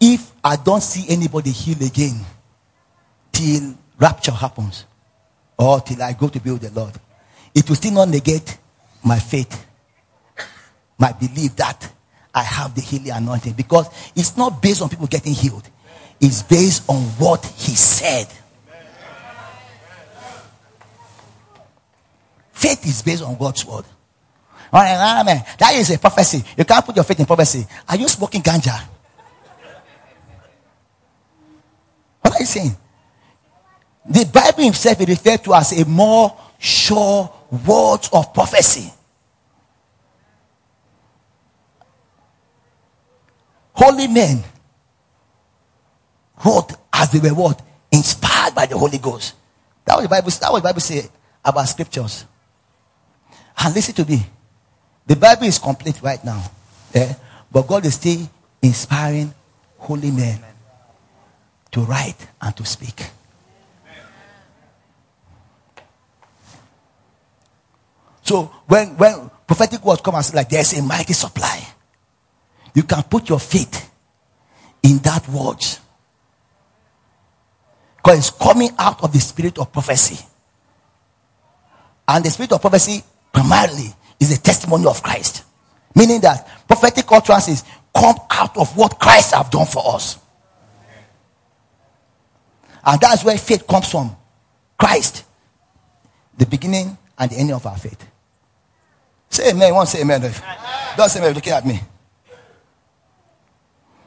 [0.00, 2.18] If I don't see anybody heal again
[3.30, 4.84] till rapture happens
[5.56, 6.94] or till I go to be with the Lord,
[7.54, 8.58] it will still not negate
[9.04, 9.66] my faith,
[10.98, 11.92] my belief that
[12.34, 15.68] I have the healing anointing because it's not based on people getting healed,
[16.20, 18.26] it's based on what He said.
[22.52, 23.84] Faith is based on God's word.
[24.70, 26.42] That is a prophecy.
[26.56, 27.66] You can't put your faith in prophecy.
[27.88, 28.80] Are you smoking ganja?
[32.22, 32.76] What are you saying?
[34.08, 37.30] The Bible itself is referred to as a more sure
[37.66, 38.92] word of prophecy.
[43.82, 44.44] Holy men
[46.44, 47.60] wrote as they were what?
[47.90, 49.34] Inspired by the Holy Ghost.
[49.84, 51.08] That was the Bible, that was the Bible say
[51.44, 52.24] about scriptures.
[53.58, 54.24] And listen to me.
[55.04, 56.48] The Bible is complete right now.
[56.94, 57.12] Eh?
[57.50, 58.30] But God is still
[58.62, 59.34] inspiring
[59.78, 60.38] holy men
[61.72, 63.02] to write and to speak.
[68.22, 71.66] So when, when prophetic words come and say like there's a mighty supply,
[72.74, 73.90] you can put your faith
[74.82, 75.64] in that word.
[77.96, 80.24] Because it's coming out of the spirit of prophecy.
[82.08, 85.44] And the spirit of prophecy primarily is a testimony of Christ.
[85.94, 90.18] Meaning that prophetic utterances come out of what Christ have done for us.
[92.84, 94.16] And that's where faith comes from.
[94.78, 95.24] Christ.
[96.36, 98.08] The beginning and the end of our faith.
[99.28, 99.72] Say amen.
[99.72, 100.20] To say amen?
[100.96, 101.34] Don't say amen.
[101.34, 101.80] Looking at me.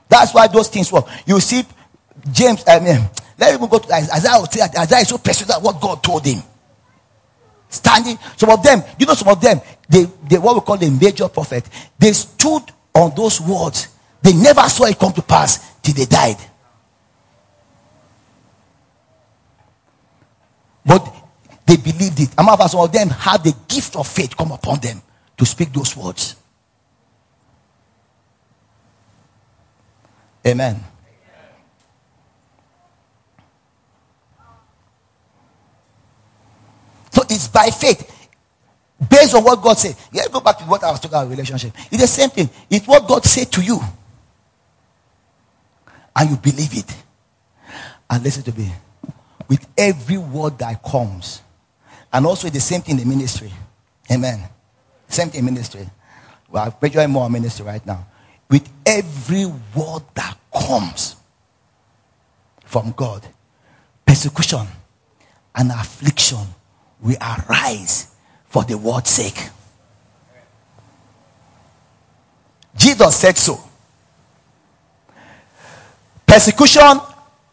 [0.08, 1.06] That's why those things work.
[1.26, 1.64] You see,
[2.32, 4.22] James, I mean, let me go to Isaiah.
[4.22, 6.41] That Isaiah is so persuaded what God told him.
[7.70, 10.89] Standing, some of them, you know, some of them, they, they what we call the
[10.89, 13.89] major prophet, they stood on those words.
[14.22, 16.38] They never saw it come to pass till they died.
[20.86, 21.14] But
[21.66, 22.30] they believed it.
[22.38, 25.01] And some of them had the gift of faith come upon them
[25.38, 26.36] to speak those words.
[30.46, 30.84] Amen.
[37.12, 38.12] So it's by faith.
[39.10, 39.96] Based on what God said.
[40.12, 41.74] Yeah, go back to what I was talking about relationship.
[41.91, 42.50] It's the same thing.
[42.70, 43.80] It's what God said to you.
[46.16, 46.96] And you believe it.
[48.10, 48.72] And listen to me
[49.48, 51.41] with every word that comes,
[52.12, 53.52] And also the same thing in ministry.
[54.12, 54.48] Amen.
[55.08, 55.88] Same thing in ministry.
[56.50, 58.06] We are graduating more ministry right now.
[58.50, 61.16] With every word that comes
[62.66, 63.26] from God,
[64.06, 64.68] persecution
[65.56, 66.46] and affliction
[67.02, 68.16] will arise
[68.46, 69.50] for the word's sake.
[72.78, 73.60] Jesus said so.
[76.28, 77.00] Persecution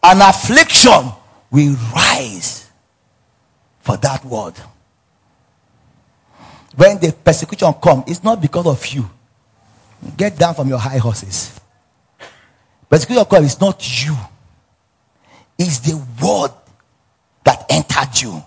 [0.03, 1.13] and affliction
[1.51, 2.71] will rise
[3.81, 4.55] for that word.
[6.75, 9.09] When the persecution comes, it's not because of you.
[10.17, 11.61] Get down from your high horses.
[12.89, 14.17] Persecution comes, it's not you.
[15.59, 16.51] It's the word
[17.45, 18.43] that entered you.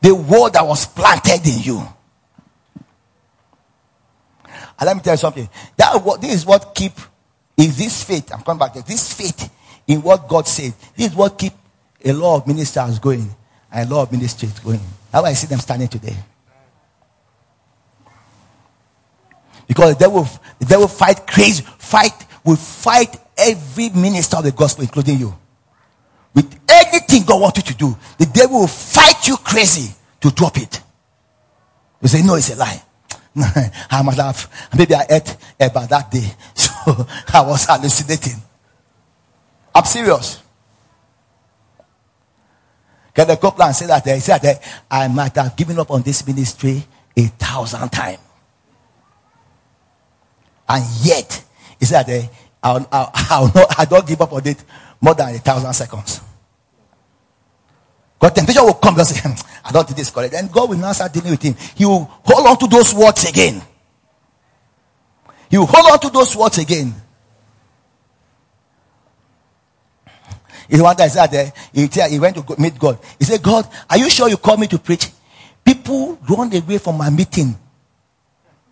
[0.00, 1.82] The word that was planted in you.
[4.78, 5.48] And let me tell you something.
[5.76, 6.92] That this is what keep
[7.56, 8.32] is this faith.
[8.32, 8.82] I'm coming back there.
[8.82, 9.50] This faith
[9.86, 10.74] in what God said.
[10.94, 11.52] This is what keep
[12.04, 13.28] a lot of ministers going
[13.72, 14.80] and a lot of ministries going.
[15.10, 16.16] Why I see them standing today.
[19.66, 24.82] Because the devil, the devil fight crazy, fight, will fight every minister of the gospel,
[24.82, 25.36] including you.
[26.34, 30.58] With anything God wants you to do, the devil will fight you crazy to drop
[30.58, 30.80] it.
[32.02, 32.82] You say, no, it's a lie.
[33.90, 36.30] I must have, maybe I ate about that day.
[36.86, 37.04] So
[37.34, 38.40] I was hallucinating.
[39.74, 40.40] I'm serious.
[43.12, 44.06] Kenneth Copeland say that?
[44.06, 46.84] He said that I might have given up on this ministry
[47.16, 48.20] a thousand times.
[50.68, 51.44] And yet,
[51.78, 52.30] he said that
[52.62, 54.62] I'll, I'll, I'll not, I don't give up on it
[55.00, 56.20] more than a thousand seconds.
[58.18, 60.34] God temptation will come and say, hmm, I don't do this correct.
[60.34, 61.54] And God will now start dealing with him.
[61.74, 63.62] He will hold on to those words again.
[65.50, 66.94] He will hold on to those words again.
[70.68, 72.98] He one time said that he, he went to meet God.
[73.18, 75.08] He said, God, are you sure you called me to preach?
[75.64, 77.56] People run away from my meeting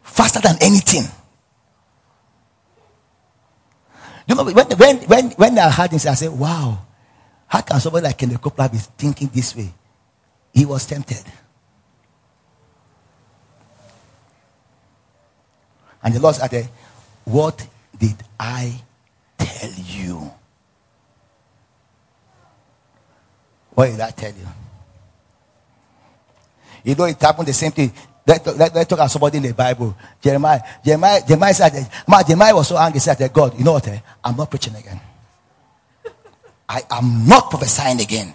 [0.02, 1.04] faster than anything.
[4.26, 6.78] You know, when, when, when, when I heard this, I said, wow,
[7.46, 9.72] how can somebody like Kenneth Copeland be thinking this way?
[10.52, 11.24] He was tempted.
[16.02, 16.68] And the Lord said,
[17.24, 17.66] What
[17.98, 18.82] did I
[19.38, 20.30] tell you?
[23.70, 24.46] What did I tell you?
[26.84, 27.92] You know, it happened the same thing.
[28.26, 29.96] Let's let, let, talk about somebody in the Bible.
[30.20, 30.60] Jeremiah.
[30.84, 31.90] Jeremiah, Jeremiah said,
[32.26, 33.86] Jeremiah was so angry, said, that God, you know what?
[33.88, 33.98] Eh?
[34.24, 35.00] I'm not preaching again.
[36.68, 38.34] I am not prophesying again.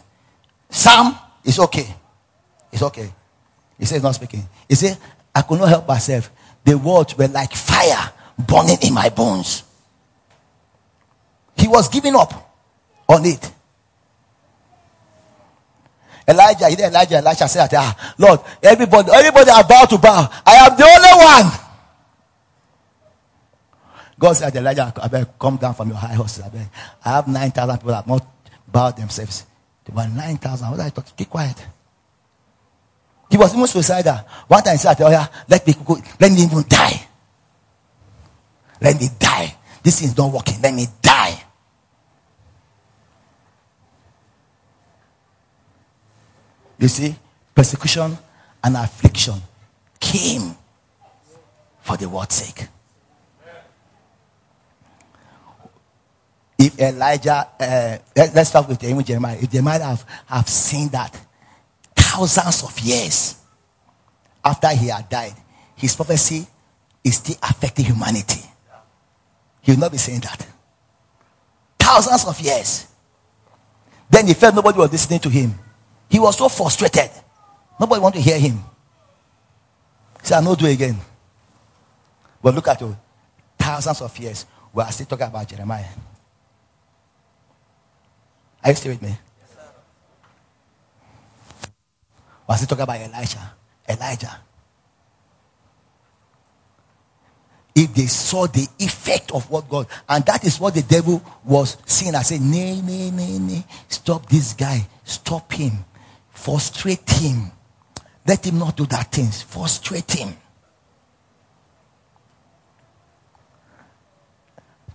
[0.69, 1.95] Sam is okay.
[2.71, 3.11] It's okay.
[3.79, 4.47] He says, not speaking.
[4.67, 4.97] He said,
[5.33, 6.29] I could not help myself.
[6.63, 9.63] The words were like fire burning in my bones.
[11.57, 12.33] He was giving up
[13.07, 13.51] on it.
[16.29, 20.29] Elijah, he did Elijah, Elijah said, ah, Lord, everybody, everybody about to bow.
[20.45, 21.51] I am the only one.
[24.19, 26.39] God said, Elijah, I beg, come down from your high horse.
[26.41, 26.67] I beg.
[27.03, 28.27] I have 9,000 people that have not
[28.67, 29.45] bowed themselves.
[29.85, 30.69] There were 9,000.
[30.69, 31.13] What are you talking?
[31.17, 31.65] Keep quiet.
[33.31, 34.17] He was even suicidal.
[34.47, 37.07] One time he said, Oh, yeah, let me go, let me even die.
[38.81, 39.55] Let me die.
[39.81, 40.61] This is not working.
[40.61, 41.43] Let me die.
[46.79, 47.15] You see,
[47.53, 48.17] persecution
[48.63, 49.35] and affliction
[49.99, 50.55] came
[51.81, 52.67] for the word's sake.
[56.57, 59.37] If Elijah, uh, let, us start with even Jeremiah.
[59.41, 61.17] If Jeremiah have, have seen that
[61.95, 63.35] thousands of years
[64.43, 65.35] after he had died,
[65.75, 66.45] his prophecy
[67.03, 68.41] is still affecting humanity.
[69.61, 70.45] He will not be saying that.
[71.79, 72.87] Thousands of years.
[74.09, 75.53] Then he felt nobody was listening to him.
[76.09, 77.11] He was so frustrated.
[77.79, 78.55] Nobody want to hear him.
[80.21, 80.97] He said, I'll not do it again.
[82.41, 82.97] But look at you.
[83.57, 85.85] Thousands of years, we are still talking about Jeremiah.
[88.63, 89.17] Are you still with me?
[92.47, 93.53] we are still talking about Elijah.
[93.87, 94.39] Elijah.
[97.75, 101.77] If they saw the effect of what God, and that is what the devil was
[101.85, 102.15] seeing.
[102.15, 103.63] I said, Nay, nay, nay, nay.
[103.87, 104.85] Stop this guy.
[105.03, 105.85] Stop him.
[106.39, 107.51] Frustrate him.
[108.25, 109.41] Let him not do that things.
[109.41, 110.33] Frustrate him.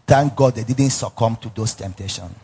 [0.06, 2.34] Thank God they didn't succumb to those temptations.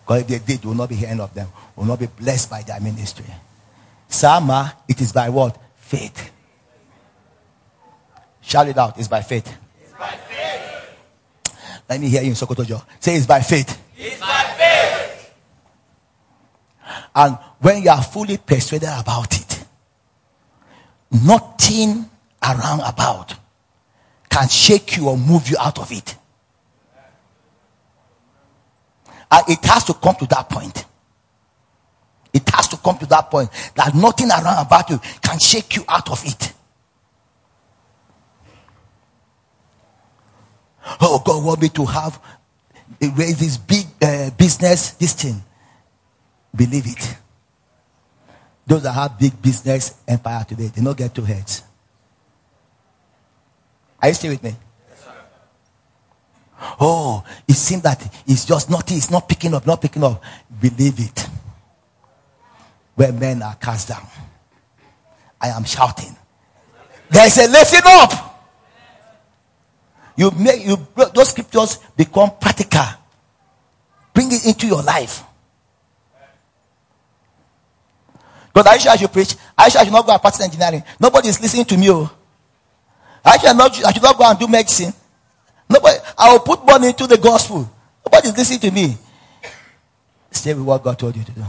[0.00, 1.48] Because if they did, we will not be hearing of them.
[1.74, 3.26] We will not be blessed by their ministry.
[4.08, 5.60] Sama, it is by what?
[5.76, 6.30] Faith.
[8.40, 8.96] Shout it out.
[8.96, 9.56] It's by faith.
[9.82, 11.82] It's by faith.
[11.88, 12.84] Let me hear you in Sokotojo.
[13.00, 13.80] Say it's by faith.
[13.96, 14.29] It's by faith.
[17.20, 19.62] And when you are fully persuaded about it,
[21.10, 22.08] nothing
[22.42, 23.34] around about
[24.30, 26.16] can shake you or move you out of it.
[29.30, 30.86] And it has to come to that point.
[32.32, 35.84] It has to come to that point that nothing around about you can shake you
[35.90, 36.54] out of it.
[41.02, 42.18] Oh, God want me to have
[42.98, 45.44] raise this big uh, business, this thing.
[46.54, 47.16] Believe it.
[48.66, 51.62] Those that have big business empire today, they don't get two heads.
[54.02, 54.54] Are you still with me?
[56.80, 60.22] oh, it seems that it's just not, it's not picking up, not picking up.
[60.60, 61.28] Believe it.
[62.94, 64.06] Where men are cast down,
[65.40, 66.16] I am shouting.
[67.08, 68.30] There's a lifting up.
[70.16, 70.76] You make you
[71.14, 72.84] those scriptures become practical.
[74.12, 75.22] Bring it into your life.
[78.52, 79.36] Because I should, I should preach.
[79.56, 80.82] I should, I should not go and practice engineering.
[80.98, 81.90] Nobody is listening to me.
[81.90, 82.10] Oh.
[83.24, 84.92] I should not, I should not go and do medicine.
[85.68, 87.70] Nobody, I will put money into the gospel.
[88.04, 88.96] Nobody is listening to me.
[90.30, 91.44] Stay with what God told you to do.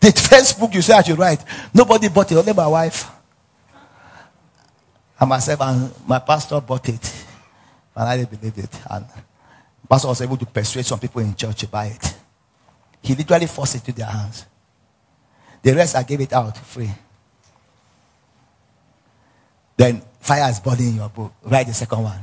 [0.00, 1.42] The first book you say I should write,
[1.72, 3.10] nobody bought it, only my wife.
[5.18, 7.24] And myself and my pastor bought it.
[7.96, 8.80] And I didn't believe it.
[8.90, 9.06] And
[9.88, 12.14] pastor was able to persuade some people in church to buy it.
[13.04, 14.46] He literally forced it to their hands.
[15.62, 16.90] The rest I gave it out free.
[19.76, 21.34] Then fire is burning in your book.
[21.42, 22.20] Write the second one.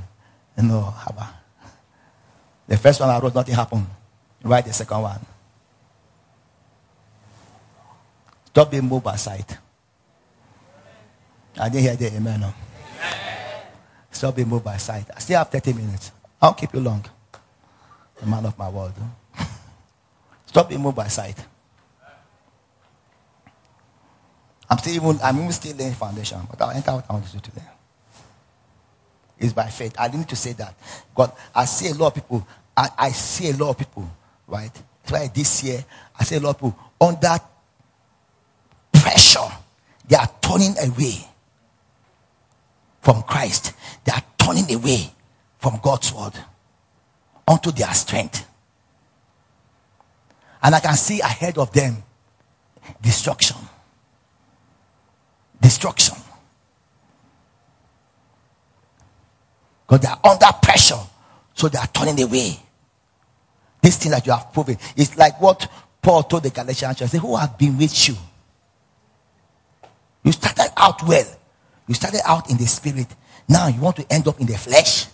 [0.57, 1.27] No, haba.
[2.67, 3.86] The first one I wrote, nothing happened.
[4.43, 5.19] Write the second one.
[8.45, 9.57] Stop being moved by sight.
[11.59, 12.39] I didn't hear the amen.
[12.39, 12.53] No.
[14.09, 15.05] Stop being moved by sight.
[15.15, 16.11] I still have 30 minutes.
[16.41, 17.05] I'll keep you long.
[18.19, 18.93] The man of my word.
[20.51, 21.37] Stop being moved by sight.
[24.69, 27.31] I'm still even, I'm even still laying foundation, but I'll enter what I want to
[27.31, 27.61] do today.
[29.39, 29.95] It's by faith.
[29.97, 30.75] I need to say that.
[31.15, 32.45] God, I see a lot of people,
[32.75, 34.11] I, I see a lot of people,
[34.45, 34.73] right?
[35.03, 35.85] That's why this year,
[36.19, 37.37] I see a lot of people under
[38.91, 39.51] pressure,
[40.05, 41.15] they are turning away
[42.99, 43.71] from Christ.
[44.03, 45.11] They are turning away
[45.59, 46.33] from God's word
[47.47, 48.50] unto their strength.
[50.64, 52.03] And I can see ahead of them
[53.01, 53.57] destruction.
[55.59, 56.16] Destruction.
[59.88, 60.99] Because they are under pressure.
[61.53, 62.57] So they are turning away.
[63.82, 65.68] This thing that you have proven is like what
[66.01, 67.12] Paul told the Galatians church.
[67.12, 68.16] Who have been with you?
[70.24, 71.26] You started out well.
[71.88, 73.07] You started out in the spirit.
[73.49, 75.07] Now you want to end up in the flesh.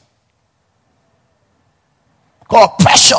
[2.48, 3.16] Called pressure.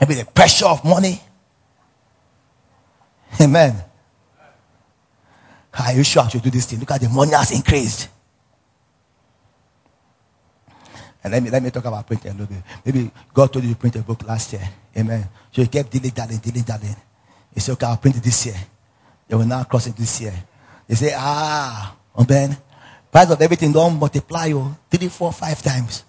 [0.00, 1.20] Maybe the pressure of money.
[3.40, 3.82] Amen.
[5.78, 6.80] Are you sure I should do this thing?
[6.80, 8.08] Look at the money has increased.
[11.22, 12.62] And let me let me talk about printing a little bit.
[12.84, 14.62] Maybe God told you to print a book last year.
[14.96, 15.28] Amen.
[15.50, 16.96] So you kept dealing, darling, dealing, darling.
[17.52, 18.56] He said, okay, I'll print it this year.
[19.26, 20.34] They will now cross it this year.
[20.86, 21.96] They say, ah,
[22.28, 22.56] man,
[23.10, 26.04] price of everything don't multiply you oh, three, four, five times.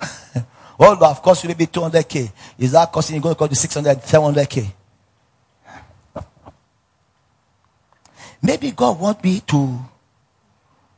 [0.78, 2.32] All of course, maybe 200k.
[2.58, 4.72] Is that costing you going to cost you 600, 700k?
[8.42, 9.78] Maybe God want me to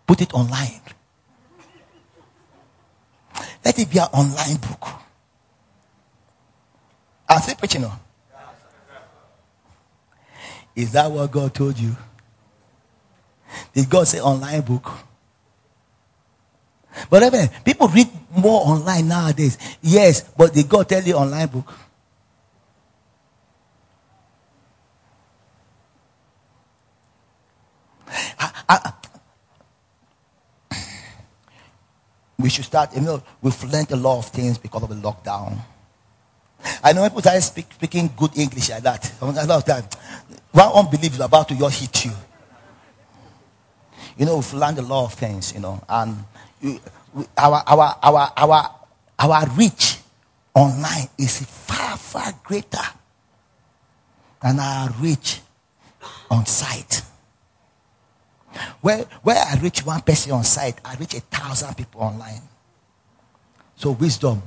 [0.06, 0.80] put it online.
[3.64, 4.88] Let it be an online book.
[7.28, 7.98] I'm still preaching on.
[10.74, 11.96] Is that what God told you?
[13.72, 14.90] Did God say online book?
[17.10, 19.58] But even people read more online nowadays.
[19.82, 21.72] Yes, but did God tell you online book?
[28.38, 28.92] I, I,
[32.38, 35.58] we should start, you know, we've learned a lot of things because of the lockdown.
[36.82, 39.12] I know people started speak, speaking good English like that.
[39.20, 39.84] A lot of time.
[40.52, 42.12] One unbelief is about to just hit you.
[44.16, 46.24] You know, we've learned a lot of things, you know, and
[46.62, 46.80] we,
[47.36, 48.74] our, our, our, our,
[49.18, 49.98] our reach
[50.54, 52.78] online is far, far greater
[54.42, 55.40] than our reach
[56.30, 57.02] on site.
[58.80, 62.42] Where, where I reach one person on site, I reach a thousand people online.
[63.76, 64.42] So wisdom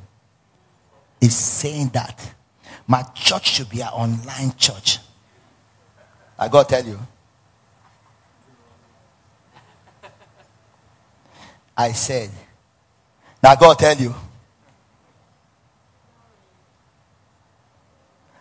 [1.19, 2.33] is saying that
[2.87, 4.99] my church should be an online church.
[6.39, 6.99] I gotta tell you.
[11.75, 12.31] I said,
[13.41, 14.13] now God tell you.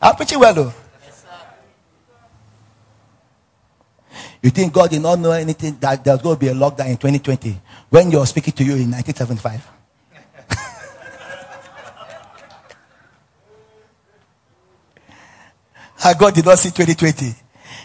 [0.01, 0.73] I'm preaching well, though.
[4.43, 6.97] You think God did not know anything that there's going to be a lockdown in
[6.97, 9.69] 2020 when you're speaking to you in 1975?
[16.05, 17.35] and God did not see 2020.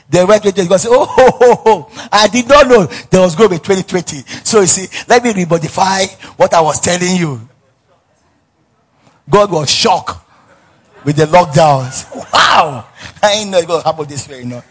[0.07, 0.69] They went 2020.
[0.69, 3.59] God said, oh, oh, oh, oh, I did not know there was going to be
[3.59, 4.40] 2020.
[4.51, 7.39] So you see, let me remodify what I was telling you.
[9.29, 10.27] God was shocked
[11.05, 12.05] with the lockdowns.
[12.33, 12.85] Wow!
[13.23, 14.61] I didn't know it was going to happen this way, you know.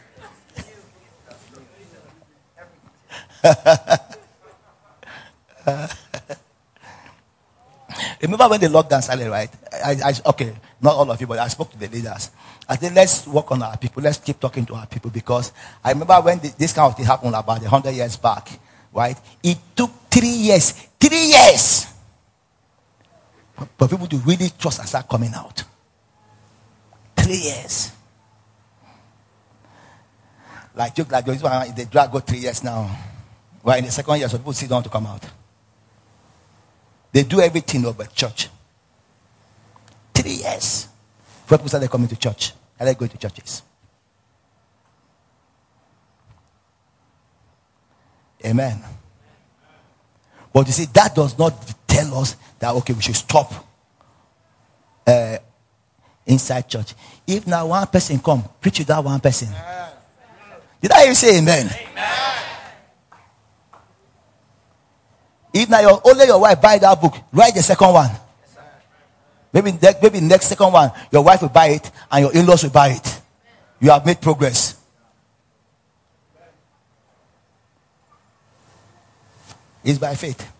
[8.20, 9.48] Remember when the lockdown started, right?
[9.72, 10.52] I, I, okay,
[10.82, 12.32] not all of you, but I spoke to the leaders.
[12.68, 14.02] I said, let's work on our people.
[14.02, 15.52] Let's keep talking to our people because
[15.82, 18.60] I remember when the, this kind of thing happened about 100 years back,
[18.92, 19.16] right?
[19.42, 21.86] It took three years, three years
[23.76, 25.62] for people to really trust and start coming out.
[27.16, 27.92] Three years.
[30.74, 32.90] Like joke like this one, the drag got three years now.
[33.62, 35.24] Well, in the second year, so people don't want to come out.
[37.12, 38.48] They do everything over church.
[40.14, 40.88] Three years.
[41.42, 42.52] Before people started coming to church.
[42.78, 43.62] I like going to churches.
[48.44, 48.82] Amen.
[50.52, 51.54] But you see, that does not
[51.86, 53.52] tell us that, okay, we should stop
[55.06, 55.38] uh,
[56.26, 56.94] inside church.
[57.26, 59.48] If now one person come, preach to that one person.
[60.80, 61.66] Did I you say amen?
[61.66, 62.10] amen.
[65.52, 68.10] If now your, only your wife buy that book, write the second one.
[69.52, 72.90] Maybe, maybe next second one, your wife will buy it and your in-laws will buy
[72.90, 73.20] it.
[73.80, 74.69] You have made progress.
[79.84, 80.52] It's by faith.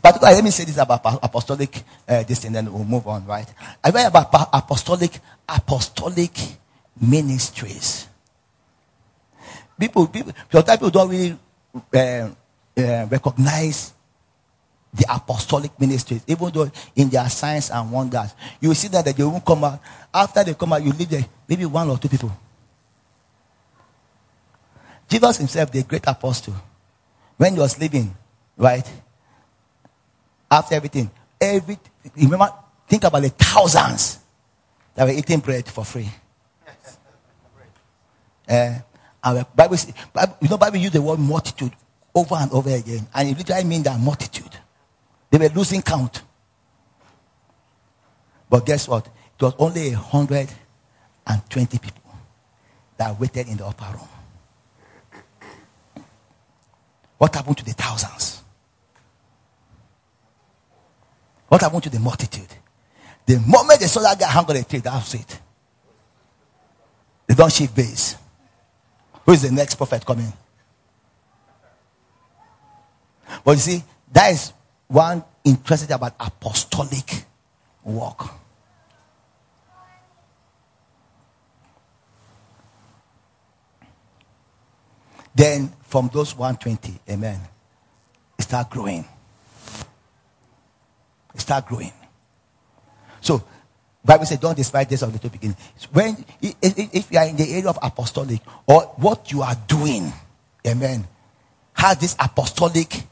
[0.00, 3.46] But let me say this about apostolic uh, this thing, then we'll move on, right?
[3.82, 5.18] I read about apostolic
[5.48, 6.32] apostolic
[7.00, 8.06] ministries.
[9.78, 11.38] People, people, people don't really
[11.94, 12.30] uh,
[12.76, 13.92] uh, recognize
[14.92, 19.16] the apostolic ministries, even though in their signs and wonders, you will see that, that
[19.16, 19.80] they won't come out.
[20.12, 22.32] After they come out, you leave there, maybe one or two people.
[25.08, 26.54] Jesus himself, the great apostle,
[27.36, 28.14] when he was living,
[28.56, 28.86] right,
[30.50, 31.78] after everything, every
[32.16, 32.52] remember,
[32.86, 34.18] think about the thousands
[34.94, 36.08] that were eating bread for free.
[38.48, 38.78] Uh,
[39.24, 39.76] and Bible,
[40.12, 41.72] Bible, you know, Bible use the word multitude
[42.14, 44.56] over and over again, and it literally means that multitude.
[45.30, 46.22] They were losing count.
[48.48, 49.06] But guess what?
[49.06, 52.02] It was only 120 people
[52.96, 54.08] that waited in the upper room.
[57.18, 58.42] What happened to the thousands?
[61.48, 62.48] What happened to the multitude?
[63.26, 65.40] The moment they saw that guy hung on a tree, that's it.
[67.26, 68.16] They don't shift base.
[69.26, 70.32] Who is the next prophet coming?
[73.44, 74.52] But you see, that is
[74.86, 77.24] one interested about apostolic
[77.84, 78.30] work.
[85.34, 87.40] Then from those 120, amen,
[88.38, 89.04] start growing.
[91.34, 91.92] Start growing.
[93.20, 93.42] So,
[94.04, 95.56] Bible says, don't despise this of the beginning.
[95.92, 100.12] When if you are in the area of apostolic or what you are doing,
[100.66, 101.06] amen,
[101.72, 103.04] has this apostolic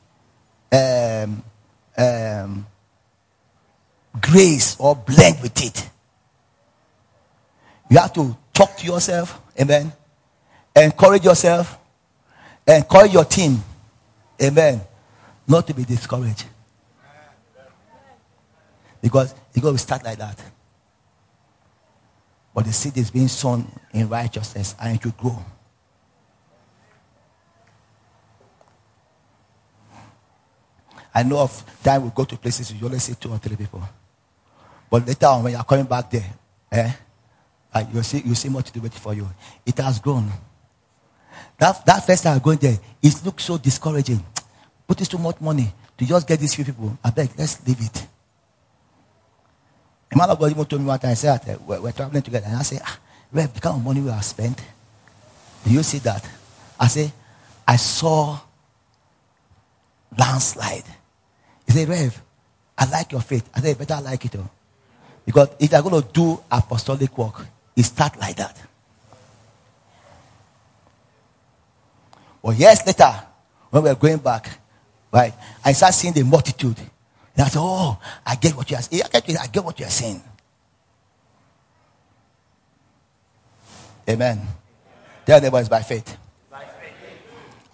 [0.71, 1.43] um,
[1.97, 2.67] um,
[4.21, 5.91] grace or blend with it.
[7.89, 9.93] You have to talk to yourself, amen.
[10.75, 11.79] Encourage yourself,
[12.67, 13.63] encourage your team,
[14.43, 14.81] amen.
[15.47, 16.45] Not to be discouraged.
[19.01, 20.43] Because it's going to start like that.
[22.55, 25.45] But the seed is being sown in righteousness and it will grow.
[31.15, 33.83] I know of time we go to places you only see two or three people.
[34.91, 36.35] But later on, when you are coming back there,
[36.73, 36.93] eh,
[37.93, 39.27] you see you see much to wait for you.
[39.65, 40.31] It has grown.
[41.59, 44.25] That that first time going there, it looks so discouraging.
[44.87, 46.97] Put too much money to just get these few people.
[47.03, 48.07] I beg, let's leave it.
[50.13, 52.23] A man of God even told me one time, I said, uh, we're, we're, traveling
[52.23, 52.47] together.
[52.47, 52.99] And I said, ah,
[53.33, 54.63] Rev, the kind of money we have spent,
[55.65, 56.29] do you see that?
[56.79, 57.11] I say,
[57.67, 58.39] I saw
[60.17, 60.85] landslide.
[61.67, 62.23] He said, Rev,
[62.79, 63.49] I like your faith.
[63.55, 64.37] I said, better I like it.
[64.37, 64.49] Oh.
[65.25, 68.57] Because if you're going to do apostolic work, it start like that.
[72.47, 73.13] But years later,
[73.71, 74.61] when we were going back,
[75.11, 75.35] right,
[75.65, 76.79] I started seeing the multitude.
[76.79, 79.03] And I said, Oh, I get what you are saying.
[79.13, 80.23] I get what you are saying.
[84.09, 84.47] Amen.
[85.27, 86.17] Tell neighbor it's by faith.
[86.49, 86.95] By faith.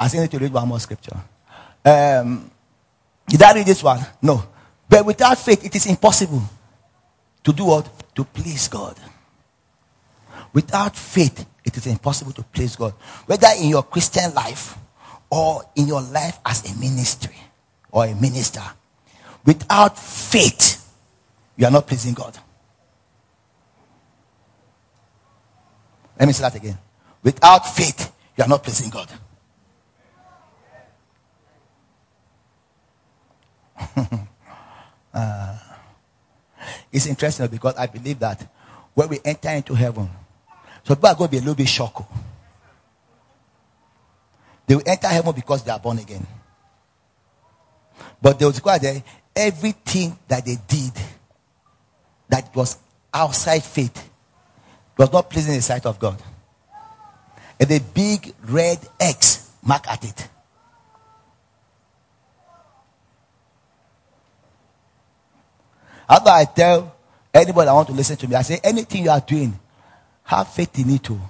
[0.01, 1.21] I still need to read one more scripture.
[1.85, 2.51] Um,
[3.29, 4.01] did I read this one?
[4.23, 4.43] No.
[4.89, 6.45] But without faith, it is impossible
[7.45, 8.15] to do what?
[8.15, 8.97] To please God.
[10.53, 12.93] Without faith, it is impossible to please God.
[13.27, 14.77] Whether in your Christian life
[15.33, 17.35] or in your life as a ministry
[17.91, 18.63] or a minister.
[19.47, 20.93] Without faith,
[21.57, 22.37] you are not pleasing God.
[26.19, 26.77] Let me say that again.
[27.23, 29.11] Without faith, you are not pleasing God.
[35.15, 35.59] uh,
[36.93, 38.47] it's interesting because I believe that
[38.93, 40.11] when we enter into heaven,
[40.85, 42.03] so people are going to be a little bit shocked.
[44.67, 46.27] They will enter heaven because they are born again.
[48.21, 49.03] But they will discover that
[49.35, 50.93] everything that they did
[52.29, 52.79] that was
[53.13, 54.11] outside faith
[54.97, 56.21] was not pleasing in the sight of God.
[57.59, 60.29] And a big red X mark at it.
[66.09, 66.95] After I tell
[67.33, 69.59] anybody I want to listen to me, I say anything you are doing,
[70.25, 71.21] have faith in it too.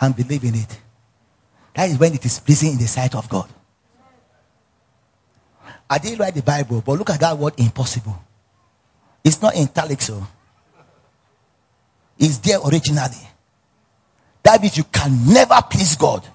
[0.00, 0.80] And believe in it.
[1.74, 3.48] That is when it is pleasing in the sight of God.
[5.90, 8.22] I didn't write the Bible, but look at that word impossible.
[9.24, 10.10] It's not in italics.
[10.10, 10.26] Oh.
[12.18, 13.28] It's there originally.
[14.42, 16.26] That means you can never please God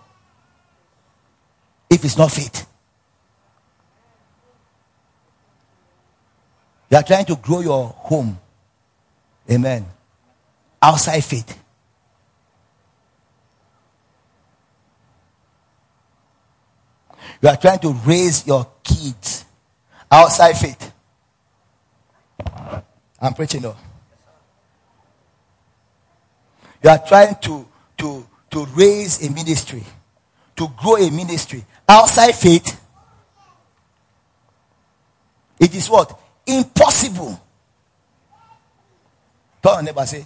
[1.89, 2.67] if it's not faith.
[6.89, 8.39] You are trying to grow your home.
[9.49, 9.86] Amen.
[10.84, 11.58] Outside faith.
[17.42, 19.46] You are trying to raise your kids
[20.12, 20.94] outside faith.
[23.22, 23.78] I'm preaching though.
[26.84, 27.66] You are trying to,
[27.98, 29.84] to, to raise a ministry,
[30.58, 32.82] to grow a ministry outside faith.
[35.60, 36.20] It is what?
[36.46, 37.40] Impossible.
[39.64, 40.26] Your neighbor, say,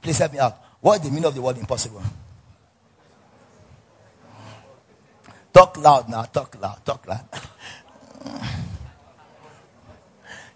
[0.00, 0.58] please help me out.
[0.80, 2.02] What is the meaning of the word impossible?
[5.52, 6.22] Talk loud now.
[6.24, 6.84] Talk loud.
[6.84, 7.24] Talk loud.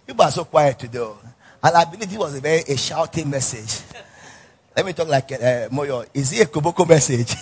[0.06, 0.98] you are so quiet today.
[0.98, 1.18] Oh.
[1.62, 3.82] And I believe it was a very a shouting message.
[4.76, 6.06] Let me talk like uh, Moyo.
[6.14, 7.32] Is it a Koboko message?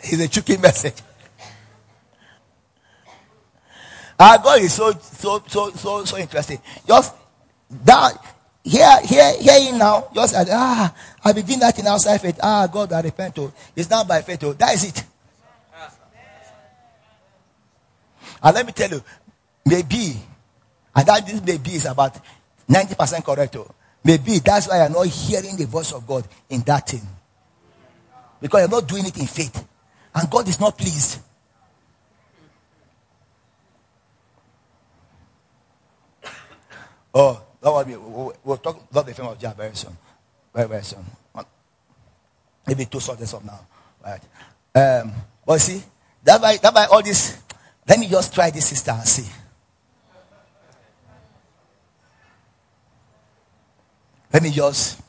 [0.00, 1.02] it's a Chuki message.
[4.18, 6.60] Our God is so so so so so interesting.
[6.86, 7.14] Just
[7.84, 8.31] that
[8.64, 10.94] here, here, here now, just said, ah,
[11.24, 12.38] I've been doing that in outside faith.
[12.42, 13.38] Ah, God, I repent.
[13.38, 13.52] Oh.
[13.74, 14.44] It's not by faith.
[14.44, 14.52] Oh.
[14.52, 15.04] That is it.
[18.44, 19.02] And let me tell you,
[19.64, 20.16] maybe,
[20.94, 22.18] and that this maybe is about
[22.68, 23.56] 90% correct.
[23.56, 23.74] Oh.
[24.04, 27.06] Maybe that's why you're not hearing the voice of God in that thing.
[28.40, 29.64] Because you're not doing it in faith.
[30.14, 31.20] And God is not pleased.
[37.14, 39.96] Oh, worry, we'll, we'll talk about the film of Jah very soon.
[40.52, 41.04] Very, very soon.
[42.66, 43.60] Maybe two sources from now.
[44.04, 44.22] Right.
[44.74, 45.12] Um,
[45.44, 45.82] but see,
[46.24, 47.38] that by, that by all this,
[47.86, 49.30] let me just try this sister and see.
[54.32, 55.00] Let me just,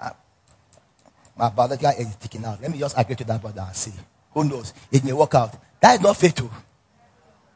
[0.00, 0.10] uh,
[1.36, 2.62] my biological is ticking out.
[2.62, 3.92] Let me just agree to that brother and see.
[4.32, 4.72] Who knows?
[4.92, 5.54] It may work out.
[5.80, 6.50] That is not fatal.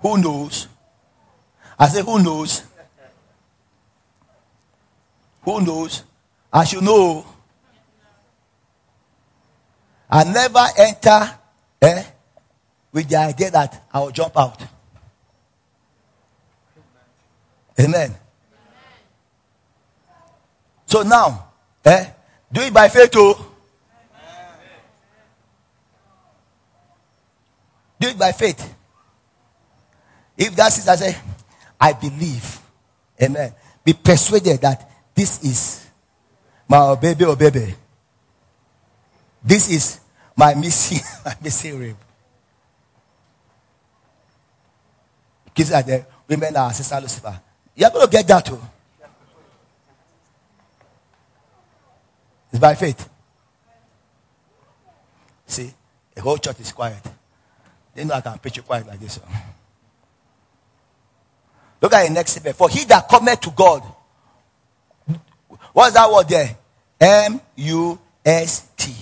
[0.01, 0.67] Who knows?
[1.79, 2.65] I say, who knows?
[5.43, 6.05] Who knows?
[6.53, 7.27] I should know.
[10.11, 11.39] I never enter
[11.81, 12.05] eh,
[12.93, 14.63] with the idea that I will jump out.
[17.81, 18.15] Amen.
[20.85, 21.47] So now,
[21.85, 22.11] eh,
[22.53, 23.35] do it by faith too.
[23.35, 23.47] Oh.
[27.99, 28.75] Do it by faith.
[30.37, 31.17] If that sister say,
[31.81, 32.61] I believe,
[33.21, 33.55] amen.
[33.83, 35.87] Be persuaded that this is
[36.69, 37.75] my baby or baby.
[39.45, 40.01] This is
[40.37, 41.97] my missing, my missing rib.
[45.55, 46.07] Kids are there.
[46.29, 47.41] Women are Sister Lucifer.
[47.75, 48.61] You're going to get that too.
[52.51, 53.09] It's by faith.
[55.47, 55.73] See,
[56.15, 57.03] the whole church is quiet.
[57.95, 59.21] They know I can preach you quiet like this.
[61.81, 62.55] Look at the next step.
[62.55, 63.83] For he that cometh to God
[65.73, 66.57] What's that word there?
[67.01, 68.95] M U S T.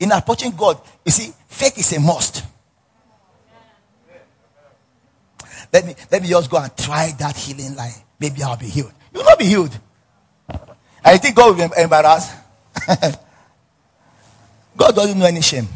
[0.00, 2.44] In approaching God, you see, faith is a must.
[5.72, 8.92] Let me let me just go and try that healing line maybe I'll be healed.
[9.12, 9.78] You will not be healed.
[11.04, 12.34] I think God will be embarrassed.
[14.76, 15.68] God doesn't know any shame.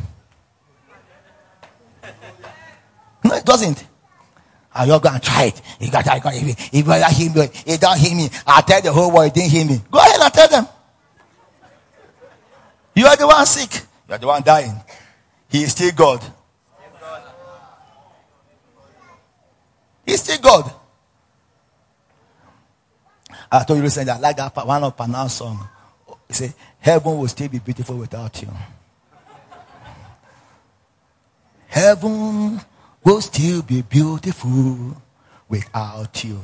[3.24, 3.86] No, it doesn't.
[4.80, 5.60] You going to try it?
[5.80, 6.54] You got to me.
[6.72, 8.28] If you hear me, he don't hear me.
[8.46, 9.80] I tell the whole world he didn't hear me.
[9.90, 10.66] Go ahead and tell them.
[12.94, 13.82] You are the one sick.
[14.08, 14.74] You are the one dying.
[15.48, 16.24] He is still God.
[20.06, 20.72] He's still God.
[23.50, 25.68] I told you recently, I like that one of Panam's song.
[26.28, 28.48] He said, Heaven will still be beautiful without you.
[31.68, 32.60] Heaven
[33.04, 34.96] will still be beautiful
[35.48, 36.40] without you.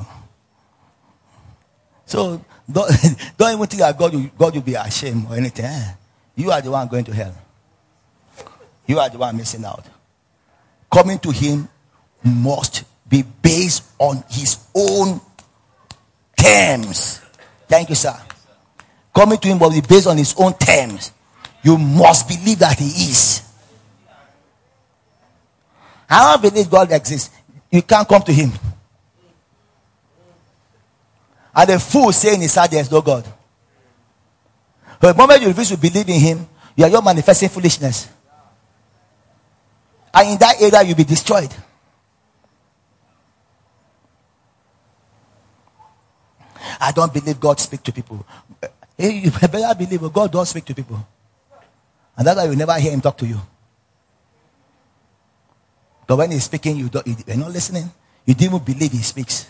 [2.07, 2.91] So don't,
[3.39, 5.65] don't even think that God will, God will be ashamed or anything.
[5.67, 5.93] Eh?
[6.37, 7.35] You are the one going to hell.
[8.87, 9.85] You are the one missing out.
[10.91, 11.69] Coming to Him
[12.25, 15.21] must be based on His own
[16.37, 17.21] terms.
[17.69, 18.17] Thank you, sir.
[19.15, 21.13] Coming to Him must be based on His own terms.
[21.63, 23.48] You must believe that He is.
[26.09, 27.31] I don't believe God exists.
[27.71, 28.53] You can't come to Him.
[31.55, 33.27] And the fool saying inside there is no God.
[35.01, 38.09] the moment you refuse to believe in Him, you are your manifesting foolishness.
[40.15, 41.53] And in that area, you'll be destroyed.
[46.81, 48.25] I don't believe God speak to people.
[48.99, 51.07] Eh, you better believe God does speak to people.
[52.17, 53.41] And that's why you never hear him talk to you.
[56.09, 57.85] But when he's speaking, you don't, you're not listening.
[58.25, 59.47] You didn't even believe he speaks.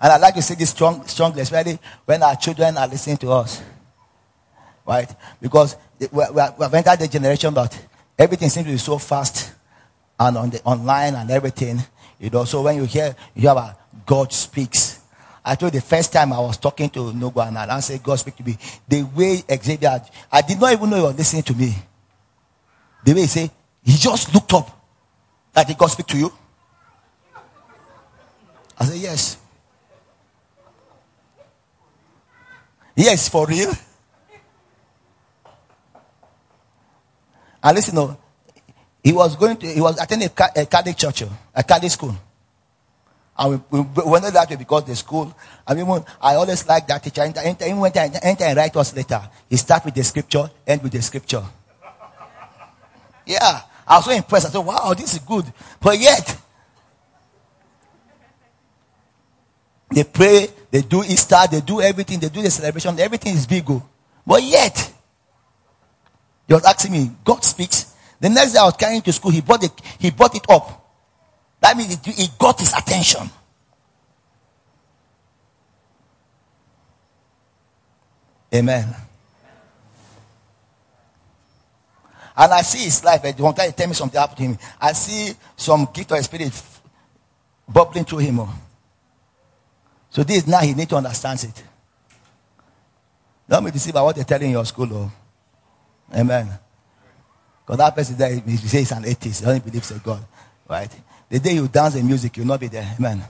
[0.00, 3.30] And I like to say this strong, strongly, especially when our children are listening to
[3.30, 3.62] us.
[4.86, 5.14] Right?
[5.40, 5.76] Because
[6.10, 7.78] we have entered the generation that
[8.18, 9.52] everything seems to be so fast
[10.18, 11.78] and on the online and everything.
[12.18, 15.00] You know, so when you hear, you hear about God speaks.
[15.44, 18.16] I told you the first time I was talking to Nogo and I said, God
[18.16, 18.56] speak to me.
[18.88, 20.02] The way Xavier,
[20.32, 21.74] I did not even know he was listening to me.
[23.04, 23.50] The way he said,
[23.82, 24.70] he just looked up.
[25.54, 26.32] Like, did God speak to you?
[28.78, 29.38] I said, yes.
[32.96, 33.72] Yes, for real.
[37.62, 38.16] And listen, no,
[39.02, 42.14] he was going to, he was attending a, Catholic church, oh, a Catholic school.
[43.36, 45.34] And we, we went that way because the school,
[45.66, 45.86] I mean,
[46.20, 47.22] I always like that teacher.
[47.22, 47.36] When
[47.96, 51.42] I enter and write us later, he start with the scripture, end with the scripture.
[53.26, 53.62] Yeah.
[53.86, 54.46] I was so impressed.
[54.46, 55.44] I said, wow, this is good.
[55.80, 56.40] But yet,
[59.90, 63.64] they pray, they do Easter, they do everything, they do the celebration, everything is big.
[63.68, 63.82] Oh.
[64.26, 64.92] But yet,
[66.48, 67.94] he was asking me, God speaks.
[68.20, 70.80] The next day I was carrying to school, he brought it, he brought it up.
[71.60, 73.30] That means it, it got his attention.
[78.54, 78.94] Amen.
[82.36, 83.22] And I see his life.
[83.38, 84.58] One time he tell me something happened to him.
[84.80, 86.62] I see some gift of spirit
[87.68, 88.40] bubbling through him.
[88.40, 88.54] Oh.
[90.10, 91.62] So this now he need to understand it.
[93.48, 94.88] Don't be deceived by what they're telling your school.
[94.92, 95.12] Oh.
[96.14, 96.50] Amen.
[97.64, 99.40] Because that person there, he says he's an atheist.
[99.40, 100.24] He doesn't believe in God.
[100.68, 100.90] Right?
[101.28, 102.94] The day you dance in music, you'll not be there.
[102.98, 103.22] Amen.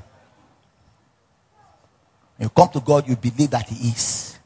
[2.39, 4.39] You come to God, you believe that He is.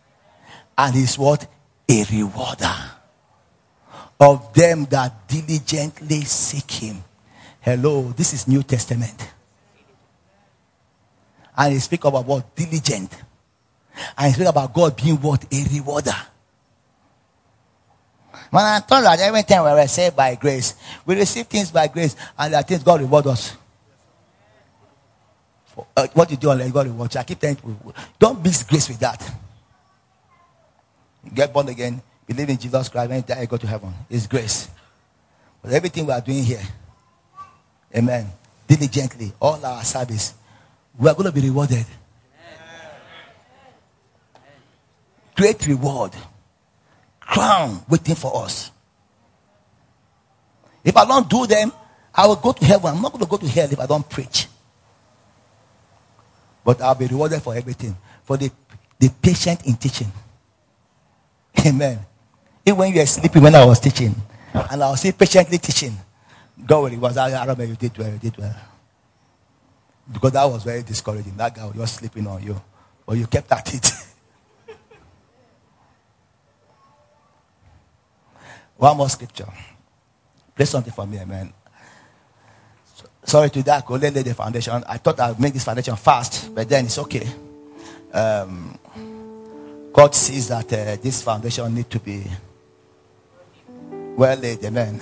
[0.76, 1.46] And He's what?
[1.88, 2.74] A rewarder
[4.20, 7.04] of them that diligently seek Him.
[7.60, 9.32] Hello, this is New Testament.
[11.56, 12.54] And He speak about what?
[12.54, 13.12] Diligent.
[14.16, 15.44] And He speak about God being what?
[15.52, 16.16] A rewarder.
[18.50, 21.86] When I thought that every time we were saved by grace, we receive things by
[21.88, 23.56] grace, and that things God reward us.
[25.96, 27.20] Uh, what you do on God reward you.
[27.20, 29.22] I keep telling you, don't mix grace with that.
[31.24, 33.92] You get born again, believe in Jesus Christ, when you go to heaven.
[34.08, 34.68] It's grace.
[35.62, 36.62] But everything we are doing here,
[37.96, 38.30] amen,
[38.66, 40.34] diligently, all our service,
[40.98, 41.86] we are going to be rewarded.
[45.34, 46.12] Great reward
[47.28, 48.70] crown waiting for us.
[50.82, 51.70] If I don't do them,
[52.14, 52.96] I will go to heaven.
[52.96, 54.48] I'm not going to go to hell if I don't preach.
[56.64, 57.96] But I'll be rewarded for everything.
[58.24, 58.50] For the,
[58.98, 60.10] the patient in teaching.
[61.66, 61.98] Amen.
[62.72, 64.14] When you were sleeping when I was teaching,
[64.52, 65.96] and I was still patiently teaching,
[66.66, 67.16] God will reward.
[67.16, 68.56] I remember you did well, you did well.
[70.10, 71.36] Because that was very discouraging.
[71.36, 72.60] That guy was just sleeping on you.
[73.06, 73.90] But you kept at it.
[78.76, 79.48] One more scripture.
[80.54, 81.52] Play something for me, amen.
[83.28, 84.82] sorry to that, could lay the foundation.
[84.86, 87.28] I thought I'd make this foundation fast, but then it's okay.
[88.12, 88.78] Um,
[89.92, 92.24] God sees that uh, this foundation need to be
[94.18, 95.00] well laid, amen.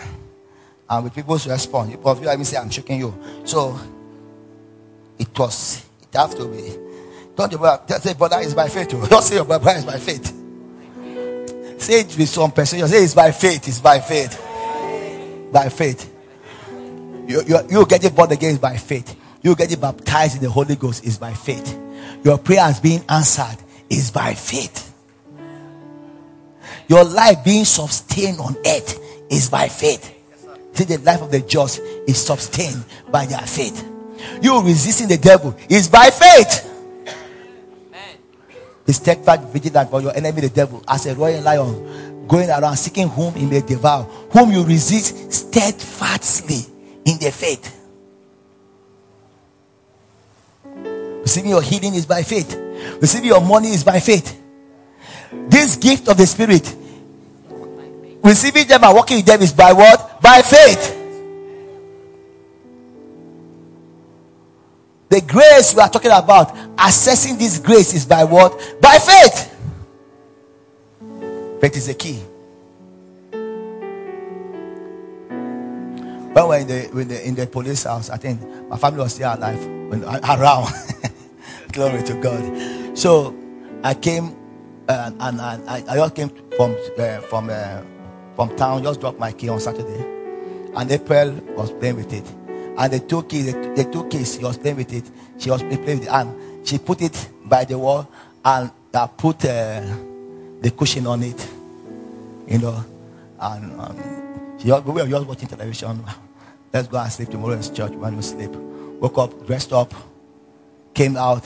[0.89, 3.19] And with people's response, people of you let me say I'm shaking you.
[3.45, 3.81] So
[5.19, 6.77] it was, it have to be.
[7.35, 8.91] Don't you say brother is by faith.
[9.11, 10.27] Don't say your brother is by faith.
[11.81, 12.79] Say it with some person.
[12.79, 13.67] You say it's by faith.
[13.67, 14.39] It's by faith.
[15.51, 16.13] By faith.
[17.27, 19.19] You, you, you get it born again by faith.
[19.43, 21.79] You get it baptized in the Holy Ghost is by faith.
[22.23, 23.57] Your prayer is being answered
[23.89, 24.93] is by faith.
[26.89, 30.13] Your life being sustained on earth is by faith.
[30.73, 33.85] See, the life of the just is sustained by their faith.
[34.43, 36.73] You resisting the devil is by faith.
[38.87, 43.09] Be steadfast, vigilant for your enemy, the devil, as a royal lion, going around seeking
[43.09, 46.61] whom he may devour, whom you resist steadfastly
[47.05, 47.73] in the faith.
[51.23, 52.55] Receiving your healing is by faith.
[53.01, 54.41] Receiving your money is by faith.
[55.49, 56.73] This gift of the Spirit,
[58.27, 60.21] receiving them and working with them is by what?
[60.21, 60.95] By faith.
[65.09, 68.53] The grace we are talking about, assessing this grace is by what?
[68.81, 69.53] By faith.
[71.61, 72.21] Faith is the key.
[76.33, 79.01] When we were in the, in the, in the police house, I think my family
[79.01, 80.69] was still alive when, around.
[81.73, 82.99] Glory to God.
[82.99, 83.35] So
[83.85, 84.37] I came
[84.89, 87.83] uh, and, and I, I just came from uh, from uh,
[88.37, 88.83] from town.
[88.83, 90.05] Just dropped my key on Saturday,
[90.77, 92.25] and April was playing with it.
[92.79, 95.05] And the two keys, the, the two keys, she was playing with it.
[95.39, 98.09] She was playing with it, and she put it by the wall,
[98.45, 99.83] and I put uh,
[100.61, 101.51] the cushion on it.
[102.47, 102.85] You know,
[103.41, 106.05] and um, she, we were just watching television.
[106.73, 108.51] Let's go and sleep tomorrow in church when we sleep.
[108.51, 109.93] Woke up, dressed up,
[110.95, 111.45] came out.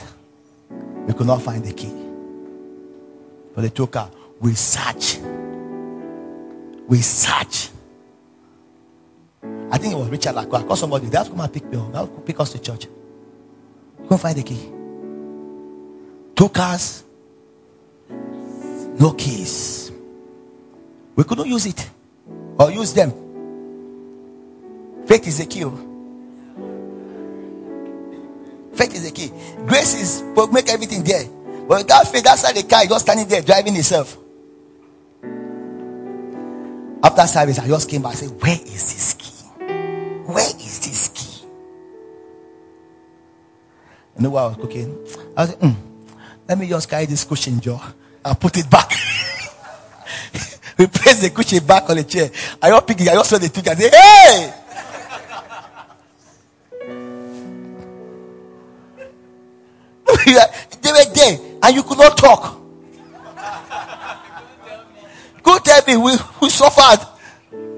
[1.07, 1.93] We could not find the key.
[3.55, 4.09] But they took her.
[4.39, 5.19] We search.
[6.91, 7.69] We search.
[9.71, 10.59] I think it was Richard Lacroix.
[10.59, 11.07] I called somebody.
[11.07, 11.89] They have to come and pick me up.
[11.89, 12.87] They have to pick us to church.
[14.01, 14.59] Couldn't find the key.
[16.35, 17.05] Two cars,
[18.09, 19.93] no keys.
[21.15, 21.89] We couldn't use it
[22.59, 23.11] or use them.
[25.05, 25.63] Faith is the key.
[25.63, 25.77] Oh.
[28.73, 29.31] Faith is the key.
[29.65, 31.23] Grace is make everything there.
[31.69, 34.17] But without faith, that's why the car is just standing there driving itself.
[37.03, 39.45] After service, I just came back and said, Where is this key?
[40.31, 41.47] Where is this key?
[44.17, 44.97] You know what I was cooking?
[45.35, 45.75] I said, mm,
[46.47, 47.81] Let me just carry this cushion jar
[48.23, 48.89] and put it back.
[50.77, 52.29] we place the cushion back on the chair.
[52.61, 54.53] I just pick it, I just saw the thing and say, Hey!
[60.81, 62.60] they were there and you could not talk.
[65.43, 66.11] Go tell me we,
[66.41, 67.07] we suffered.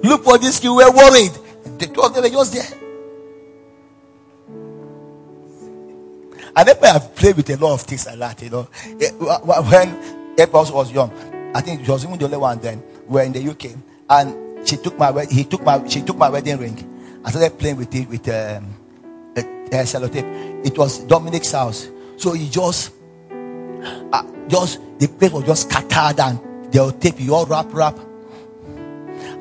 [0.03, 1.32] Look for this, you were worried.
[1.80, 2.80] The two of them were just there.
[6.55, 8.68] And then I played with a lot of things like that, you know.
[9.01, 11.11] Eh, when April was young,
[11.55, 12.84] I think she was even the only one then.
[13.07, 13.72] We were in the UK,
[14.09, 17.22] and she took my he took my she took my wedding ring.
[17.26, 18.76] I started playing with it with um,
[19.36, 20.66] a, a sellotape.
[20.66, 21.89] It was Dominic's house.
[22.18, 22.93] So he just,
[23.32, 27.97] uh, just the place was just scattered and they'll tape you all wrap wrap.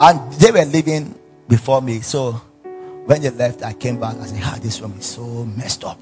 [0.01, 1.19] And they were living
[1.49, 2.01] before me.
[2.01, 2.33] So
[3.07, 4.17] when they left, I came back.
[4.21, 6.01] I said, "Ah, this room is so messed up."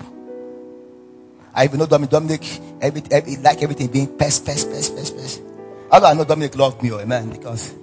[1.54, 2.44] I even know Dominic, Dominic
[2.80, 5.40] every, every, like everything being pest, pest, pest, pest, pest.
[5.40, 7.30] Do I know Dominic loved me, oh, amen?
[7.30, 7.74] Because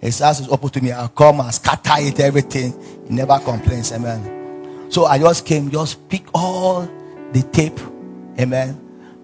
[0.00, 0.90] his house is open to me.
[0.90, 2.72] I come and scatter it, everything.
[3.06, 4.88] He never complains, amen.
[4.90, 6.88] So I just came, just pick all
[7.32, 7.78] the tape
[8.40, 8.80] Amen.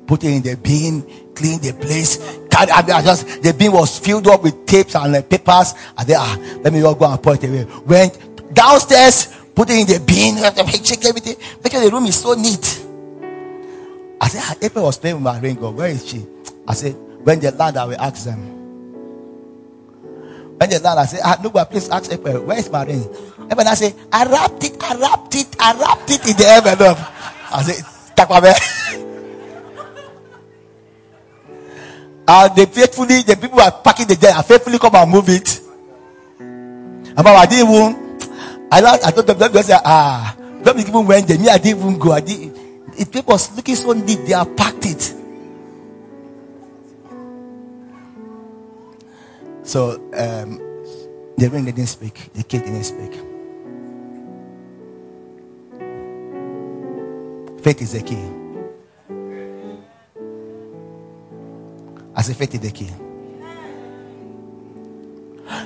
[0.07, 1.03] Put it in the bin,
[1.35, 2.19] clean the place.
[2.57, 5.75] I, I just the bin was filled up with tapes and uh, papers.
[5.97, 7.65] And then, ah, let me just go and put it away.
[7.85, 10.37] Went downstairs, put it in the bin,
[10.85, 11.37] check everything.
[11.63, 12.83] Make sure the room is so neat.
[14.21, 15.57] I said, ah, April was playing with my ring.
[15.57, 16.25] Go where is she?
[16.67, 18.57] I said, when they land, I will ask them.
[20.59, 23.05] When they land, I said, ah, nobody, please ask April, where is my ring?
[23.51, 26.99] April, I said, I wrapped it, I wrapped it, I wrapped it in the envelope.
[27.53, 27.85] I said,
[32.29, 35.61] And they faithfully, the people are packing the dead, I faithfully come and move it.
[36.39, 38.19] And I didn't even,
[38.71, 41.39] I, I told them, they say, ah, don't even went there.
[41.39, 42.13] Me, I didn't even go.
[42.13, 42.57] I didn't,
[42.99, 45.15] it, people was looking so neat, they have packed it.
[49.63, 50.59] So, um,
[51.37, 53.13] the ring didn't speak, the kid didn't speak.
[57.63, 58.46] Faith is the key.
[62.17, 62.91] I say faith is the key.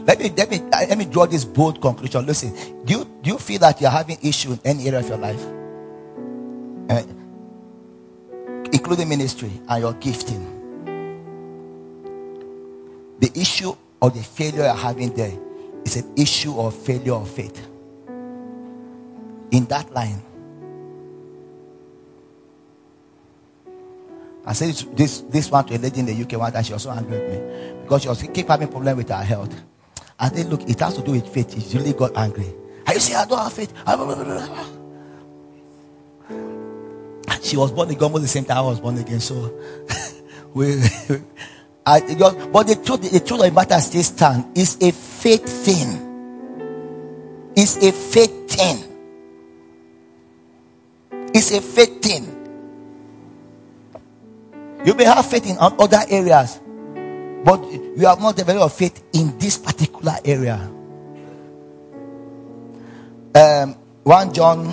[0.05, 2.27] Let me let me let me draw this bold conclusion.
[2.27, 5.19] Listen, do you do you feel that you're having issue in any area of your
[5.19, 5.43] life?
[6.91, 7.03] Uh,
[8.73, 10.57] including ministry and your gifting.
[13.21, 13.73] The issue
[14.03, 15.33] of the failure you're having there
[15.85, 17.69] is an issue of failure of faith.
[19.51, 20.23] In that line,
[24.45, 26.65] I said this, this one to a lady in the UK one time.
[26.65, 29.55] She was so angry with me because she was keep having problem with her health.
[30.19, 31.71] I said, look, it has to do with faith.
[31.71, 32.53] She really got angry.
[32.87, 33.73] Are you saying I don't have faith?
[37.43, 39.21] She was born again almost the same time I was born again.
[39.21, 39.59] So
[40.55, 40.75] we,
[41.87, 42.01] I,
[42.53, 44.45] but the truth, the truth of the matter still stand.
[44.55, 47.53] It's a faith thing.
[47.57, 48.85] It's a faith thing.
[51.35, 52.40] It's a faith thing.
[54.85, 56.59] You may have faith in other areas,
[57.45, 60.57] but you have not developed faith in this particular area.
[63.35, 63.75] Um,
[64.05, 64.67] 1 John,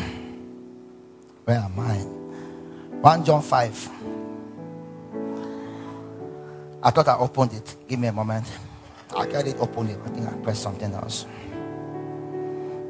[1.43, 1.97] where am I?
[3.01, 3.89] 1 John 5.
[6.83, 7.75] I thought I opened it.
[7.87, 8.45] Give me a moment.
[9.15, 9.99] I got it open it.
[10.05, 11.25] I think I pressed something else.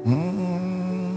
[0.04, 1.07] Mm.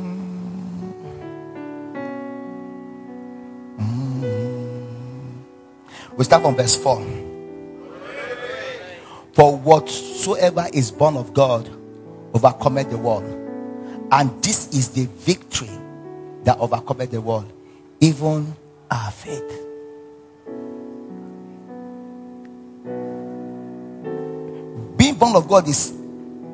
[6.21, 6.97] We start from verse 4.
[9.33, 11.67] For whatsoever is born of God
[12.35, 13.23] overcometh the world.
[14.11, 15.71] And this is the victory
[16.43, 17.51] that overcometh the world,
[18.01, 18.55] even
[18.91, 19.49] our faith.
[24.97, 25.91] Being born of God is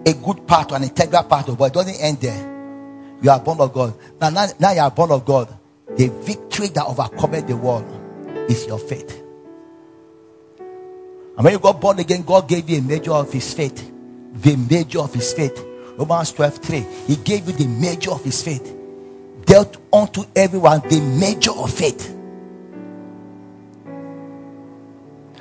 [0.05, 1.65] a good part, an integral part of God.
[1.65, 3.20] It doesn't end there.
[3.22, 3.93] You are born of God.
[4.22, 5.53] Now, now, now you are born of God.
[5.97, 7.84] The victory that overcometh the world
[8.49, 9.26] is your faith.
[11.38, 13.92] And when you got born again, God gave you a measure of his faith.
[14.42, 15.64] The measure of his faith.
[15.96, 16.80] Romans 12 3.
[17.06, 18.76] He gave you the measure of his faith.
[19.46, 22.16] Dealt unto everyone the measure of faith.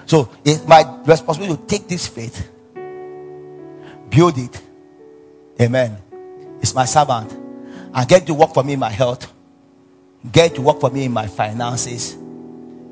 [0.04, 2.48] So it's my responsibility to take this faith,
[4.10, 4.60] build it.
[5.60, 5.96] Amen.
[6.60, 7.32] It's my servant.
[7.92, 9.32] And get to work for me in my health.
[10.30, 12.16] Get to work for me in my finances.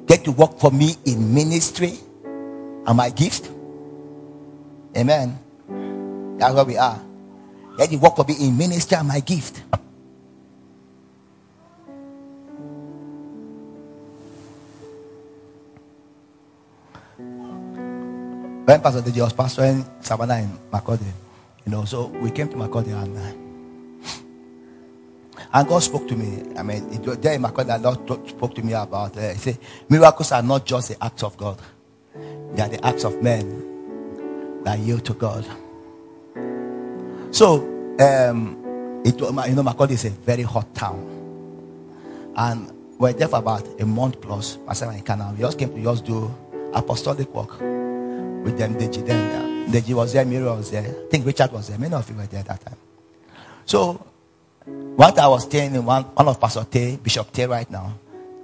[0.06, 1.98] Get to work for me in ministry
[2.86, 3.50] and my gift.
[4.96, 5.38] Amen.
[6.38, 7.00] That's where we are.
[7.76, 9.62] Let the work of be in ministry and my gift.
[18.64, 21.04] When Pastor DJ was pastoring Savannah in Makurdi,
[21.66, 23.32] you know, so we came to Makurdi and uh,
[25.52, 26.56] and God spoke to me.
[26.56, 29.16] I mean, it, there in Makurdi, Lord spoke to me about.
[29.18, 29.58] Uh, he said,
[29.88, 31.58] miracles are not just the acts of God.
[32.54, 35.44] They are the acts of men that yield to God.
[37.34, 37.62] So,
[38.00, 41.10] um, it, you know, Makurdi is a very hot town.
[42.36, 44.56] And we're there for about a month plus.
[44.66, 45.32] Pastor in Canada.
[45.36, 46.32] We just came to just do
[46.72, 48.74] apostolic work with them.
[48.74, 49.70] Deji then.
[49.70, 50.84] Deji was there, Miri was there.
[50.84, 51.78] I think Richard was there.
[51.78, 52.76] Many of you were there at that time.
[53.66, 53.94] So,
[54.64, 57.98] what I was staying in one, one of Pastor Tay, Bishop Tay right now,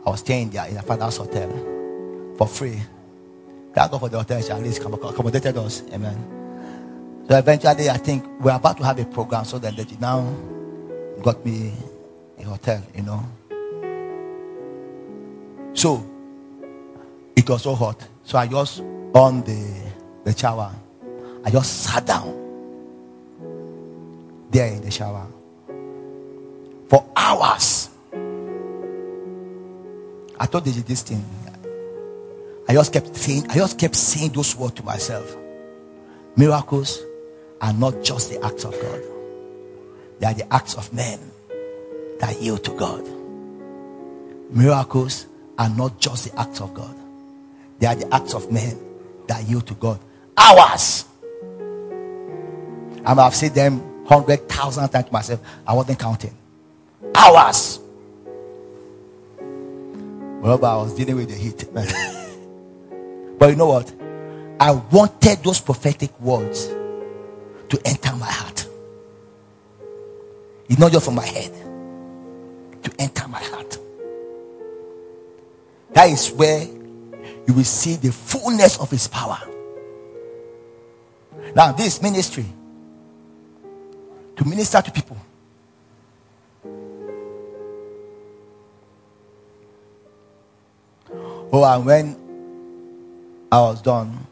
[0.05, 2.81] I was staying there in a father's hotel for free.
[3.81, 4.57] Thank God for the hotel.
[4.59, 5.83] At least accommodated us.
[5.91, 7.25] Amen.
[7.27, 9.47] So eventually, I think we're about to have a program.
[9.47, 10.21] So then they now
[11.23, 11.73] got me
[12.39, 13.25] a hotel, you know.
[15.73, 16.05] So
[17.35, 18.07] it was so hot.
[18.23, 18.81] So I just
[19.15, 19.91] on the
[20.25, 20.75] the shower.
[21.43, 22.37] I just sat down
[24.51, 25.27] there in the shower
[26.87, 27.89] for hours.
[30.39, 31.25] I they did this thing.
[32.69, 35.37] I just kept saying, I just kept saying those words to myself.
[36.37, 37.03] Miracles
[37.61, 39.03] are not just the acts of God.
[40.19, 41.19] They are the acts of men
[42.21, 43.09] that yield to God.
[44.51, 45.27] Miracles
[45.59, 46.95] are not just the acts of God.
[47.79, 48.79] They are the acts of men
[49.27, 49.99] that yield to God.
[50.37, 51.05] Hours.
[53.05, 55.41] I might have said them hundred thousand times to myself.
[55.67, 56.37] I wasn't counting.
[57.15, 57.79] Hours.
[59.39, 61.65] Whenever I was dealing with the heat.
[63.41, 63.91] But you know what?
[64.61, 68.69] I wanted those prophetic words to enter my heart.
[70.69, 71.51] It's not just from my head,
[72.83, 73.79] to enter my heart.
[75.95, 79.41] That is where you will see the fullness of his power.
[81.57, 82.45] Now, this ministry
[84.37, 85.17] to minister to people.
[91.53, 92.30] Oh, and when
[93.53, 94.27] I was done,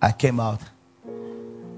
[0.00, 0.60] I came out.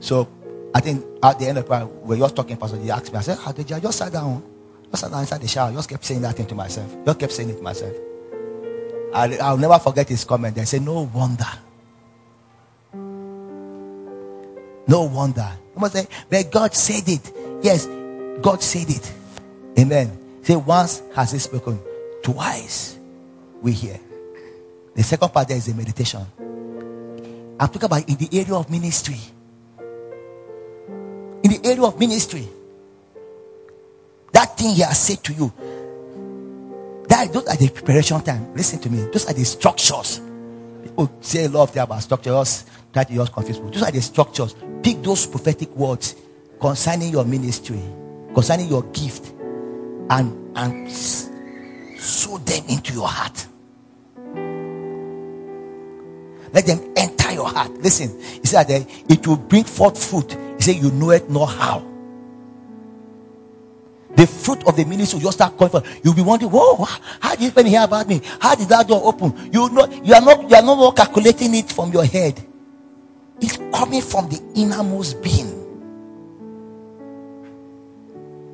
[0.00, 0.28] So
[0.74, 2.76] I think at the end of the prayer, we were just talking, Pastor.
[2.78, 3.80] He asked me, I said, ah, How did you?
[3.80, 4.42] Just sat down.
[4.90, 5.72] Just sat down inside the shower.
[5.72, 6.94] Just kept saying that thing to myself.
[7.04, 7.94] Just kept saying it to myself.
[9.14, 10.54] I, I'll never forget his comment.
[10.56, 11.46] They say, No wonder.
[14.86, 15.48] No wonder.
[15.76, 17.32] I must say, but God said it.
[17.62, 17.86] Yes,
[18.40, 19.12] God said it.
[19.78, 20.18] Amen.
[20.42, 21.80] Say, once has he spoken,
[22.22, 22.98] twice
[23.62, 23.98] we hear.
[24.94, 26.24] The second part there is a meditation.
[27.58, 29.18] I'm talking about in the area of ministry.
[31.42, 32.48] In the area of ministry.
[34.32, 35.52] That thing he has said to you.
[37.08, 38.54] That those are the preparation time.
[38.54, 39.06] Listen to me.
[39.12, 40.20] Those are the structures.
[40.82, 42.64] People say a lot of things about structures.
[42.92, 43.60] Try to just confuse.
[43.60, 44.56] Those are the structures.
[44.82, 46.16] Pick those prophetic words
[46.60, 47.80] concerning your ministry,
[48.34, 49.32] concerning your gift,
[50.10, 53.46] and and sow them into your heart.
[56.54, 57.72] Let them enter your heart.
[57.72, 60.32] Listen, he said that it will bring forth fruit.
[60.56, 61.84] He said, You know it not how.
[64.14, 65.82] The fruit of the ministry will just start coming from.
[66.04, 68.20] You'll be wondering, Whoa, how did you even hear about me?
[68.40, 69.52] How did that door open?
[69.52, 72.40] You know, you are not you are no more calculating it from your head.
[73.40, 75.60] It's coming from the innermost being.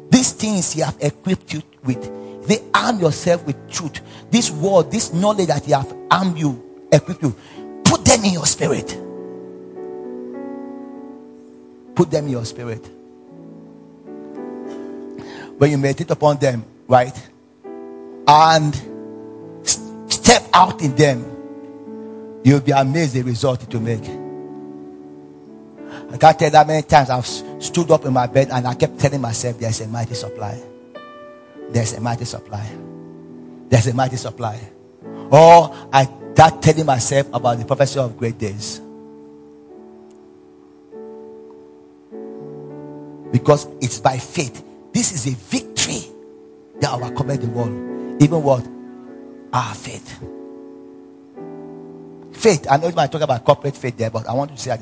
[0.09, 4.01] These things you have equipped you with, they arm yourself with truth.
[4.31, 7.37] This word, this knowledge that you have armed you, equipped you,
[8.11, 8.89] them in your spirit.
[11.95, 12.85] Put them in your spirit.
[15.59, 17.15] When you meditate upon them, right?
[18.27, 18.75] And
[20.11, 24.05] step out in them, you'll be amazed the result it will make.
[26.13, 27.27] I can't tell that many times I've
[27.63, 30.61] stood up in my bed and I kept telling myself, There's a mighty supply.
[31.71, 32.69] There's a mighty supply.
[33.69, 34.61] There's a mighty supply.
[35.31, 36.09] Or I
[36.41, 38.81] start telling myself about the prophecy of great days.
[43.31, 44.65] Because it's by faith.
[44.91, 46.01] This is a victory
[46.81, 48.23] that overcomes the world.
[48.23, 48.67] Even what?
[49.53, 50.19] Our faith.
[52.33, 52.67] Faith.
[52.71, 54.81] I know you might talk about corporate faith there, but I want to say that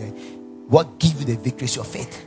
[0.68, 2.24] what gives you the victory is your faith.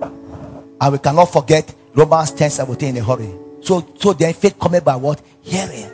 [0.00, 3.34] And we cannot forget Romans 10 17 in a hurry.
[3.62, 5.20] So, so then faith coming by what?
[5.42, 5.90] Hearing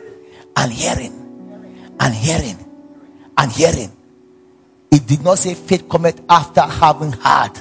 [0.55, 1.26] and hearing
[1.99, 2.57] and hearing
[3.37, 3.91] and hearing.
[4.91, 7.53] It did not say faith cometh after having heard.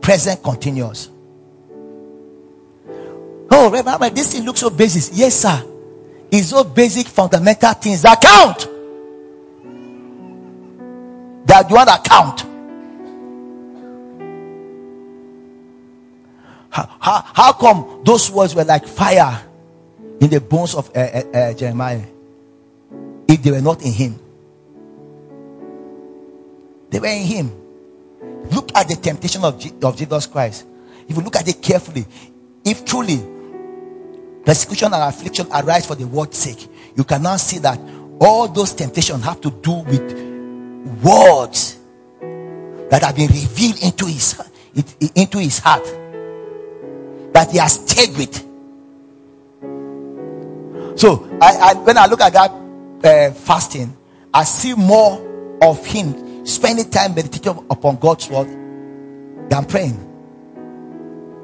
[0.00, 1.08] Present continuous.
[3.50, 5.16] Oh, remember this thing looks so basic.
[5.16, 5.64] Yes, sir.
[6.30, 8.68] It's so basic fundamental things that count.
[11.46, 12.40] That you want to count.
[16.70, 19.42] How, how, how come those words were like fire
[20.20, 22.02] in the bones of uh, uh, uh, Jeremiah
[23.32, 24.18] if they were not in him?
[26.90, 27.52] They were in him.
[28.50, 30.66] Look at the temptation of, of Jesus Christ.
[31.08, 32.04] If you look at it carefully,
[32.64, 33.22] if truly
[34.44, 37.80] persecution and affliction arise for the word's sake, you can now see that
[38.20, 40.12] all those temptations have to do with
[41.02, 41.78] words
[42.90, 44.40] that have been revealed into his,
[45.14, 45.84] into his heart
[47.32, 48.48] that he has stayed with.
[50.98, 52.61] So, I, I, when I look at that
[53.04, 53.96] uh, fasting,
[54.32, 58.48] I see more of him spending time meditating upon God's word
[59.48, 60.08] than praying.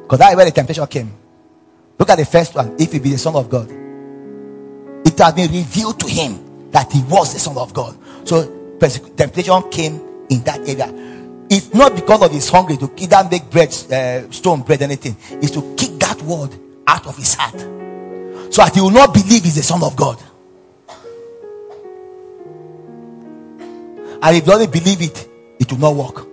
[0.02, 1.12] Because that's where the temptation came.
[1.98, 2.76] Look at the first one.
[2.78, 3.70] If he be the Son of God,
[5.06, 7.98] it has been revealed to him that he was the Son of God.
[8.26, 8.78] So,
[9.16, 10.93] temptation came in that area.
[11.51, 15.16] It's not because of his hungry to either make bread, uh, stone bread, anything.
[15.43, 16.55] It's to kick that word
[16.86, 17.59] out of his heart.
[18.52, 20.22] So that he will not believe he's the son of God.
[24.23, 25.28] And if he doesn't believe it,
[25.61, 26.27] it will not work.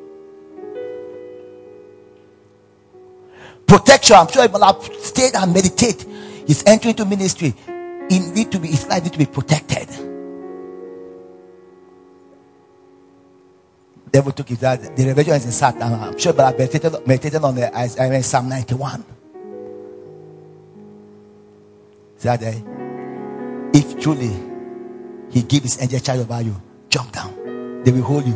[3.68, 4.16] Protection.
[4.16, 6.06] I'm sure if have stayed and meditate.
[6.48, 7.54] He's entering into ministry.
[8.10, 9.90] He need to be his life need to be protected.
[14.16, 15.82] devil took it that the revelation is in Satan.
[15.84, 19.04] I'm sure, but I meditated, meditated on the I mean, Psalm 91.
[22.22, 22.64] That day,
[23.74, 24.32] if truly
[25.30, 26.56] he gives his angel charge over you,
[26.90, 27.45] jump down.
[27.86, 28.36] They will hold you.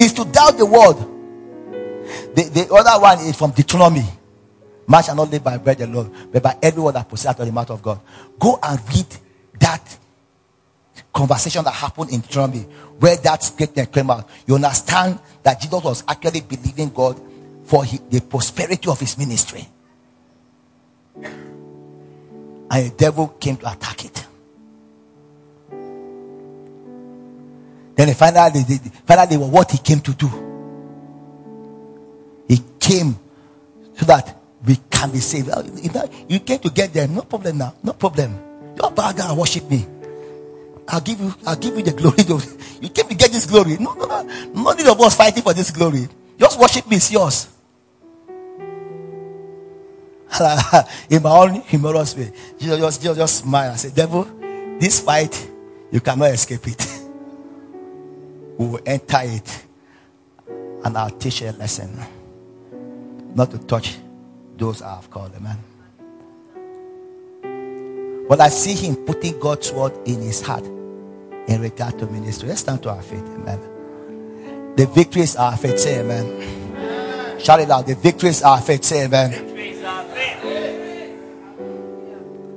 [0.00, 0.96] Is to doubt the word.
[2.34, 4.04] The, the other one is from Deuteronomy.
[4.88, 7.46] Man shall not live by bread alone, but by every word that proceeds out of
[7.46, 8.00] the mouth of God.
[8.38, 9.06] Go and read
[9.60, 9.98] that
[11.12, 12.66] conversation that happened in Deuteronomy
[12.98, 17.20] where that statement came out, you understand that Jesus was actually believing God
[17.64, 19.66] for the prosperity of his ministry.
[22.72, 24.26] And the devil came to attack it.
[28.00, 28.64] Then he finally,
[29.04, 30.26] finally, what he came to do.
[32.48, 33.14] He came
[33.92, 35.50] so that we can be saved.
[36.26, 38.40] You came to get them, no problem now, no problem.
[38.74, 39.84] You're bad guy, worship me.
[40.88, 42.44] I'll give you, I'll give you the glory.
[42.80, 43.76] You came to get this glory.
[43.78, 44.22] No, no, no.
[44.22, 46.08] None of us fighting for this glory.
[46.38, 47.48] Just worship me, it's yours.
[51.10, 54.24] In my own humorous way, Jesus just, just, just smile and say, Devil,
[54.78, 55.50] this fight,
[55.90, 56.96] you cannot escape it.
[58.60, 59.64] We will enter it
[60.84, 61.98] and I'll teach a lesson.
[63.34, 63.96] Not to touch
[64.58, 65.56] those I have called, amen.
[68.28, 72.50] But I see him putting God's word in his heart in regard to ministry.
[72.50, 74.74] Let's stand to our faith, amen.
[74.76, 76.26] The victory is our faith, say amen.
[76.26, 77.40] amen.
[77.40, 77.86] Shout it out.
[77.86, 79.32] The victory is our faith, say amen.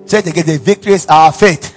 [0.06, 0.46] Say it again.
[0.48, 1.73] The victory is our faith.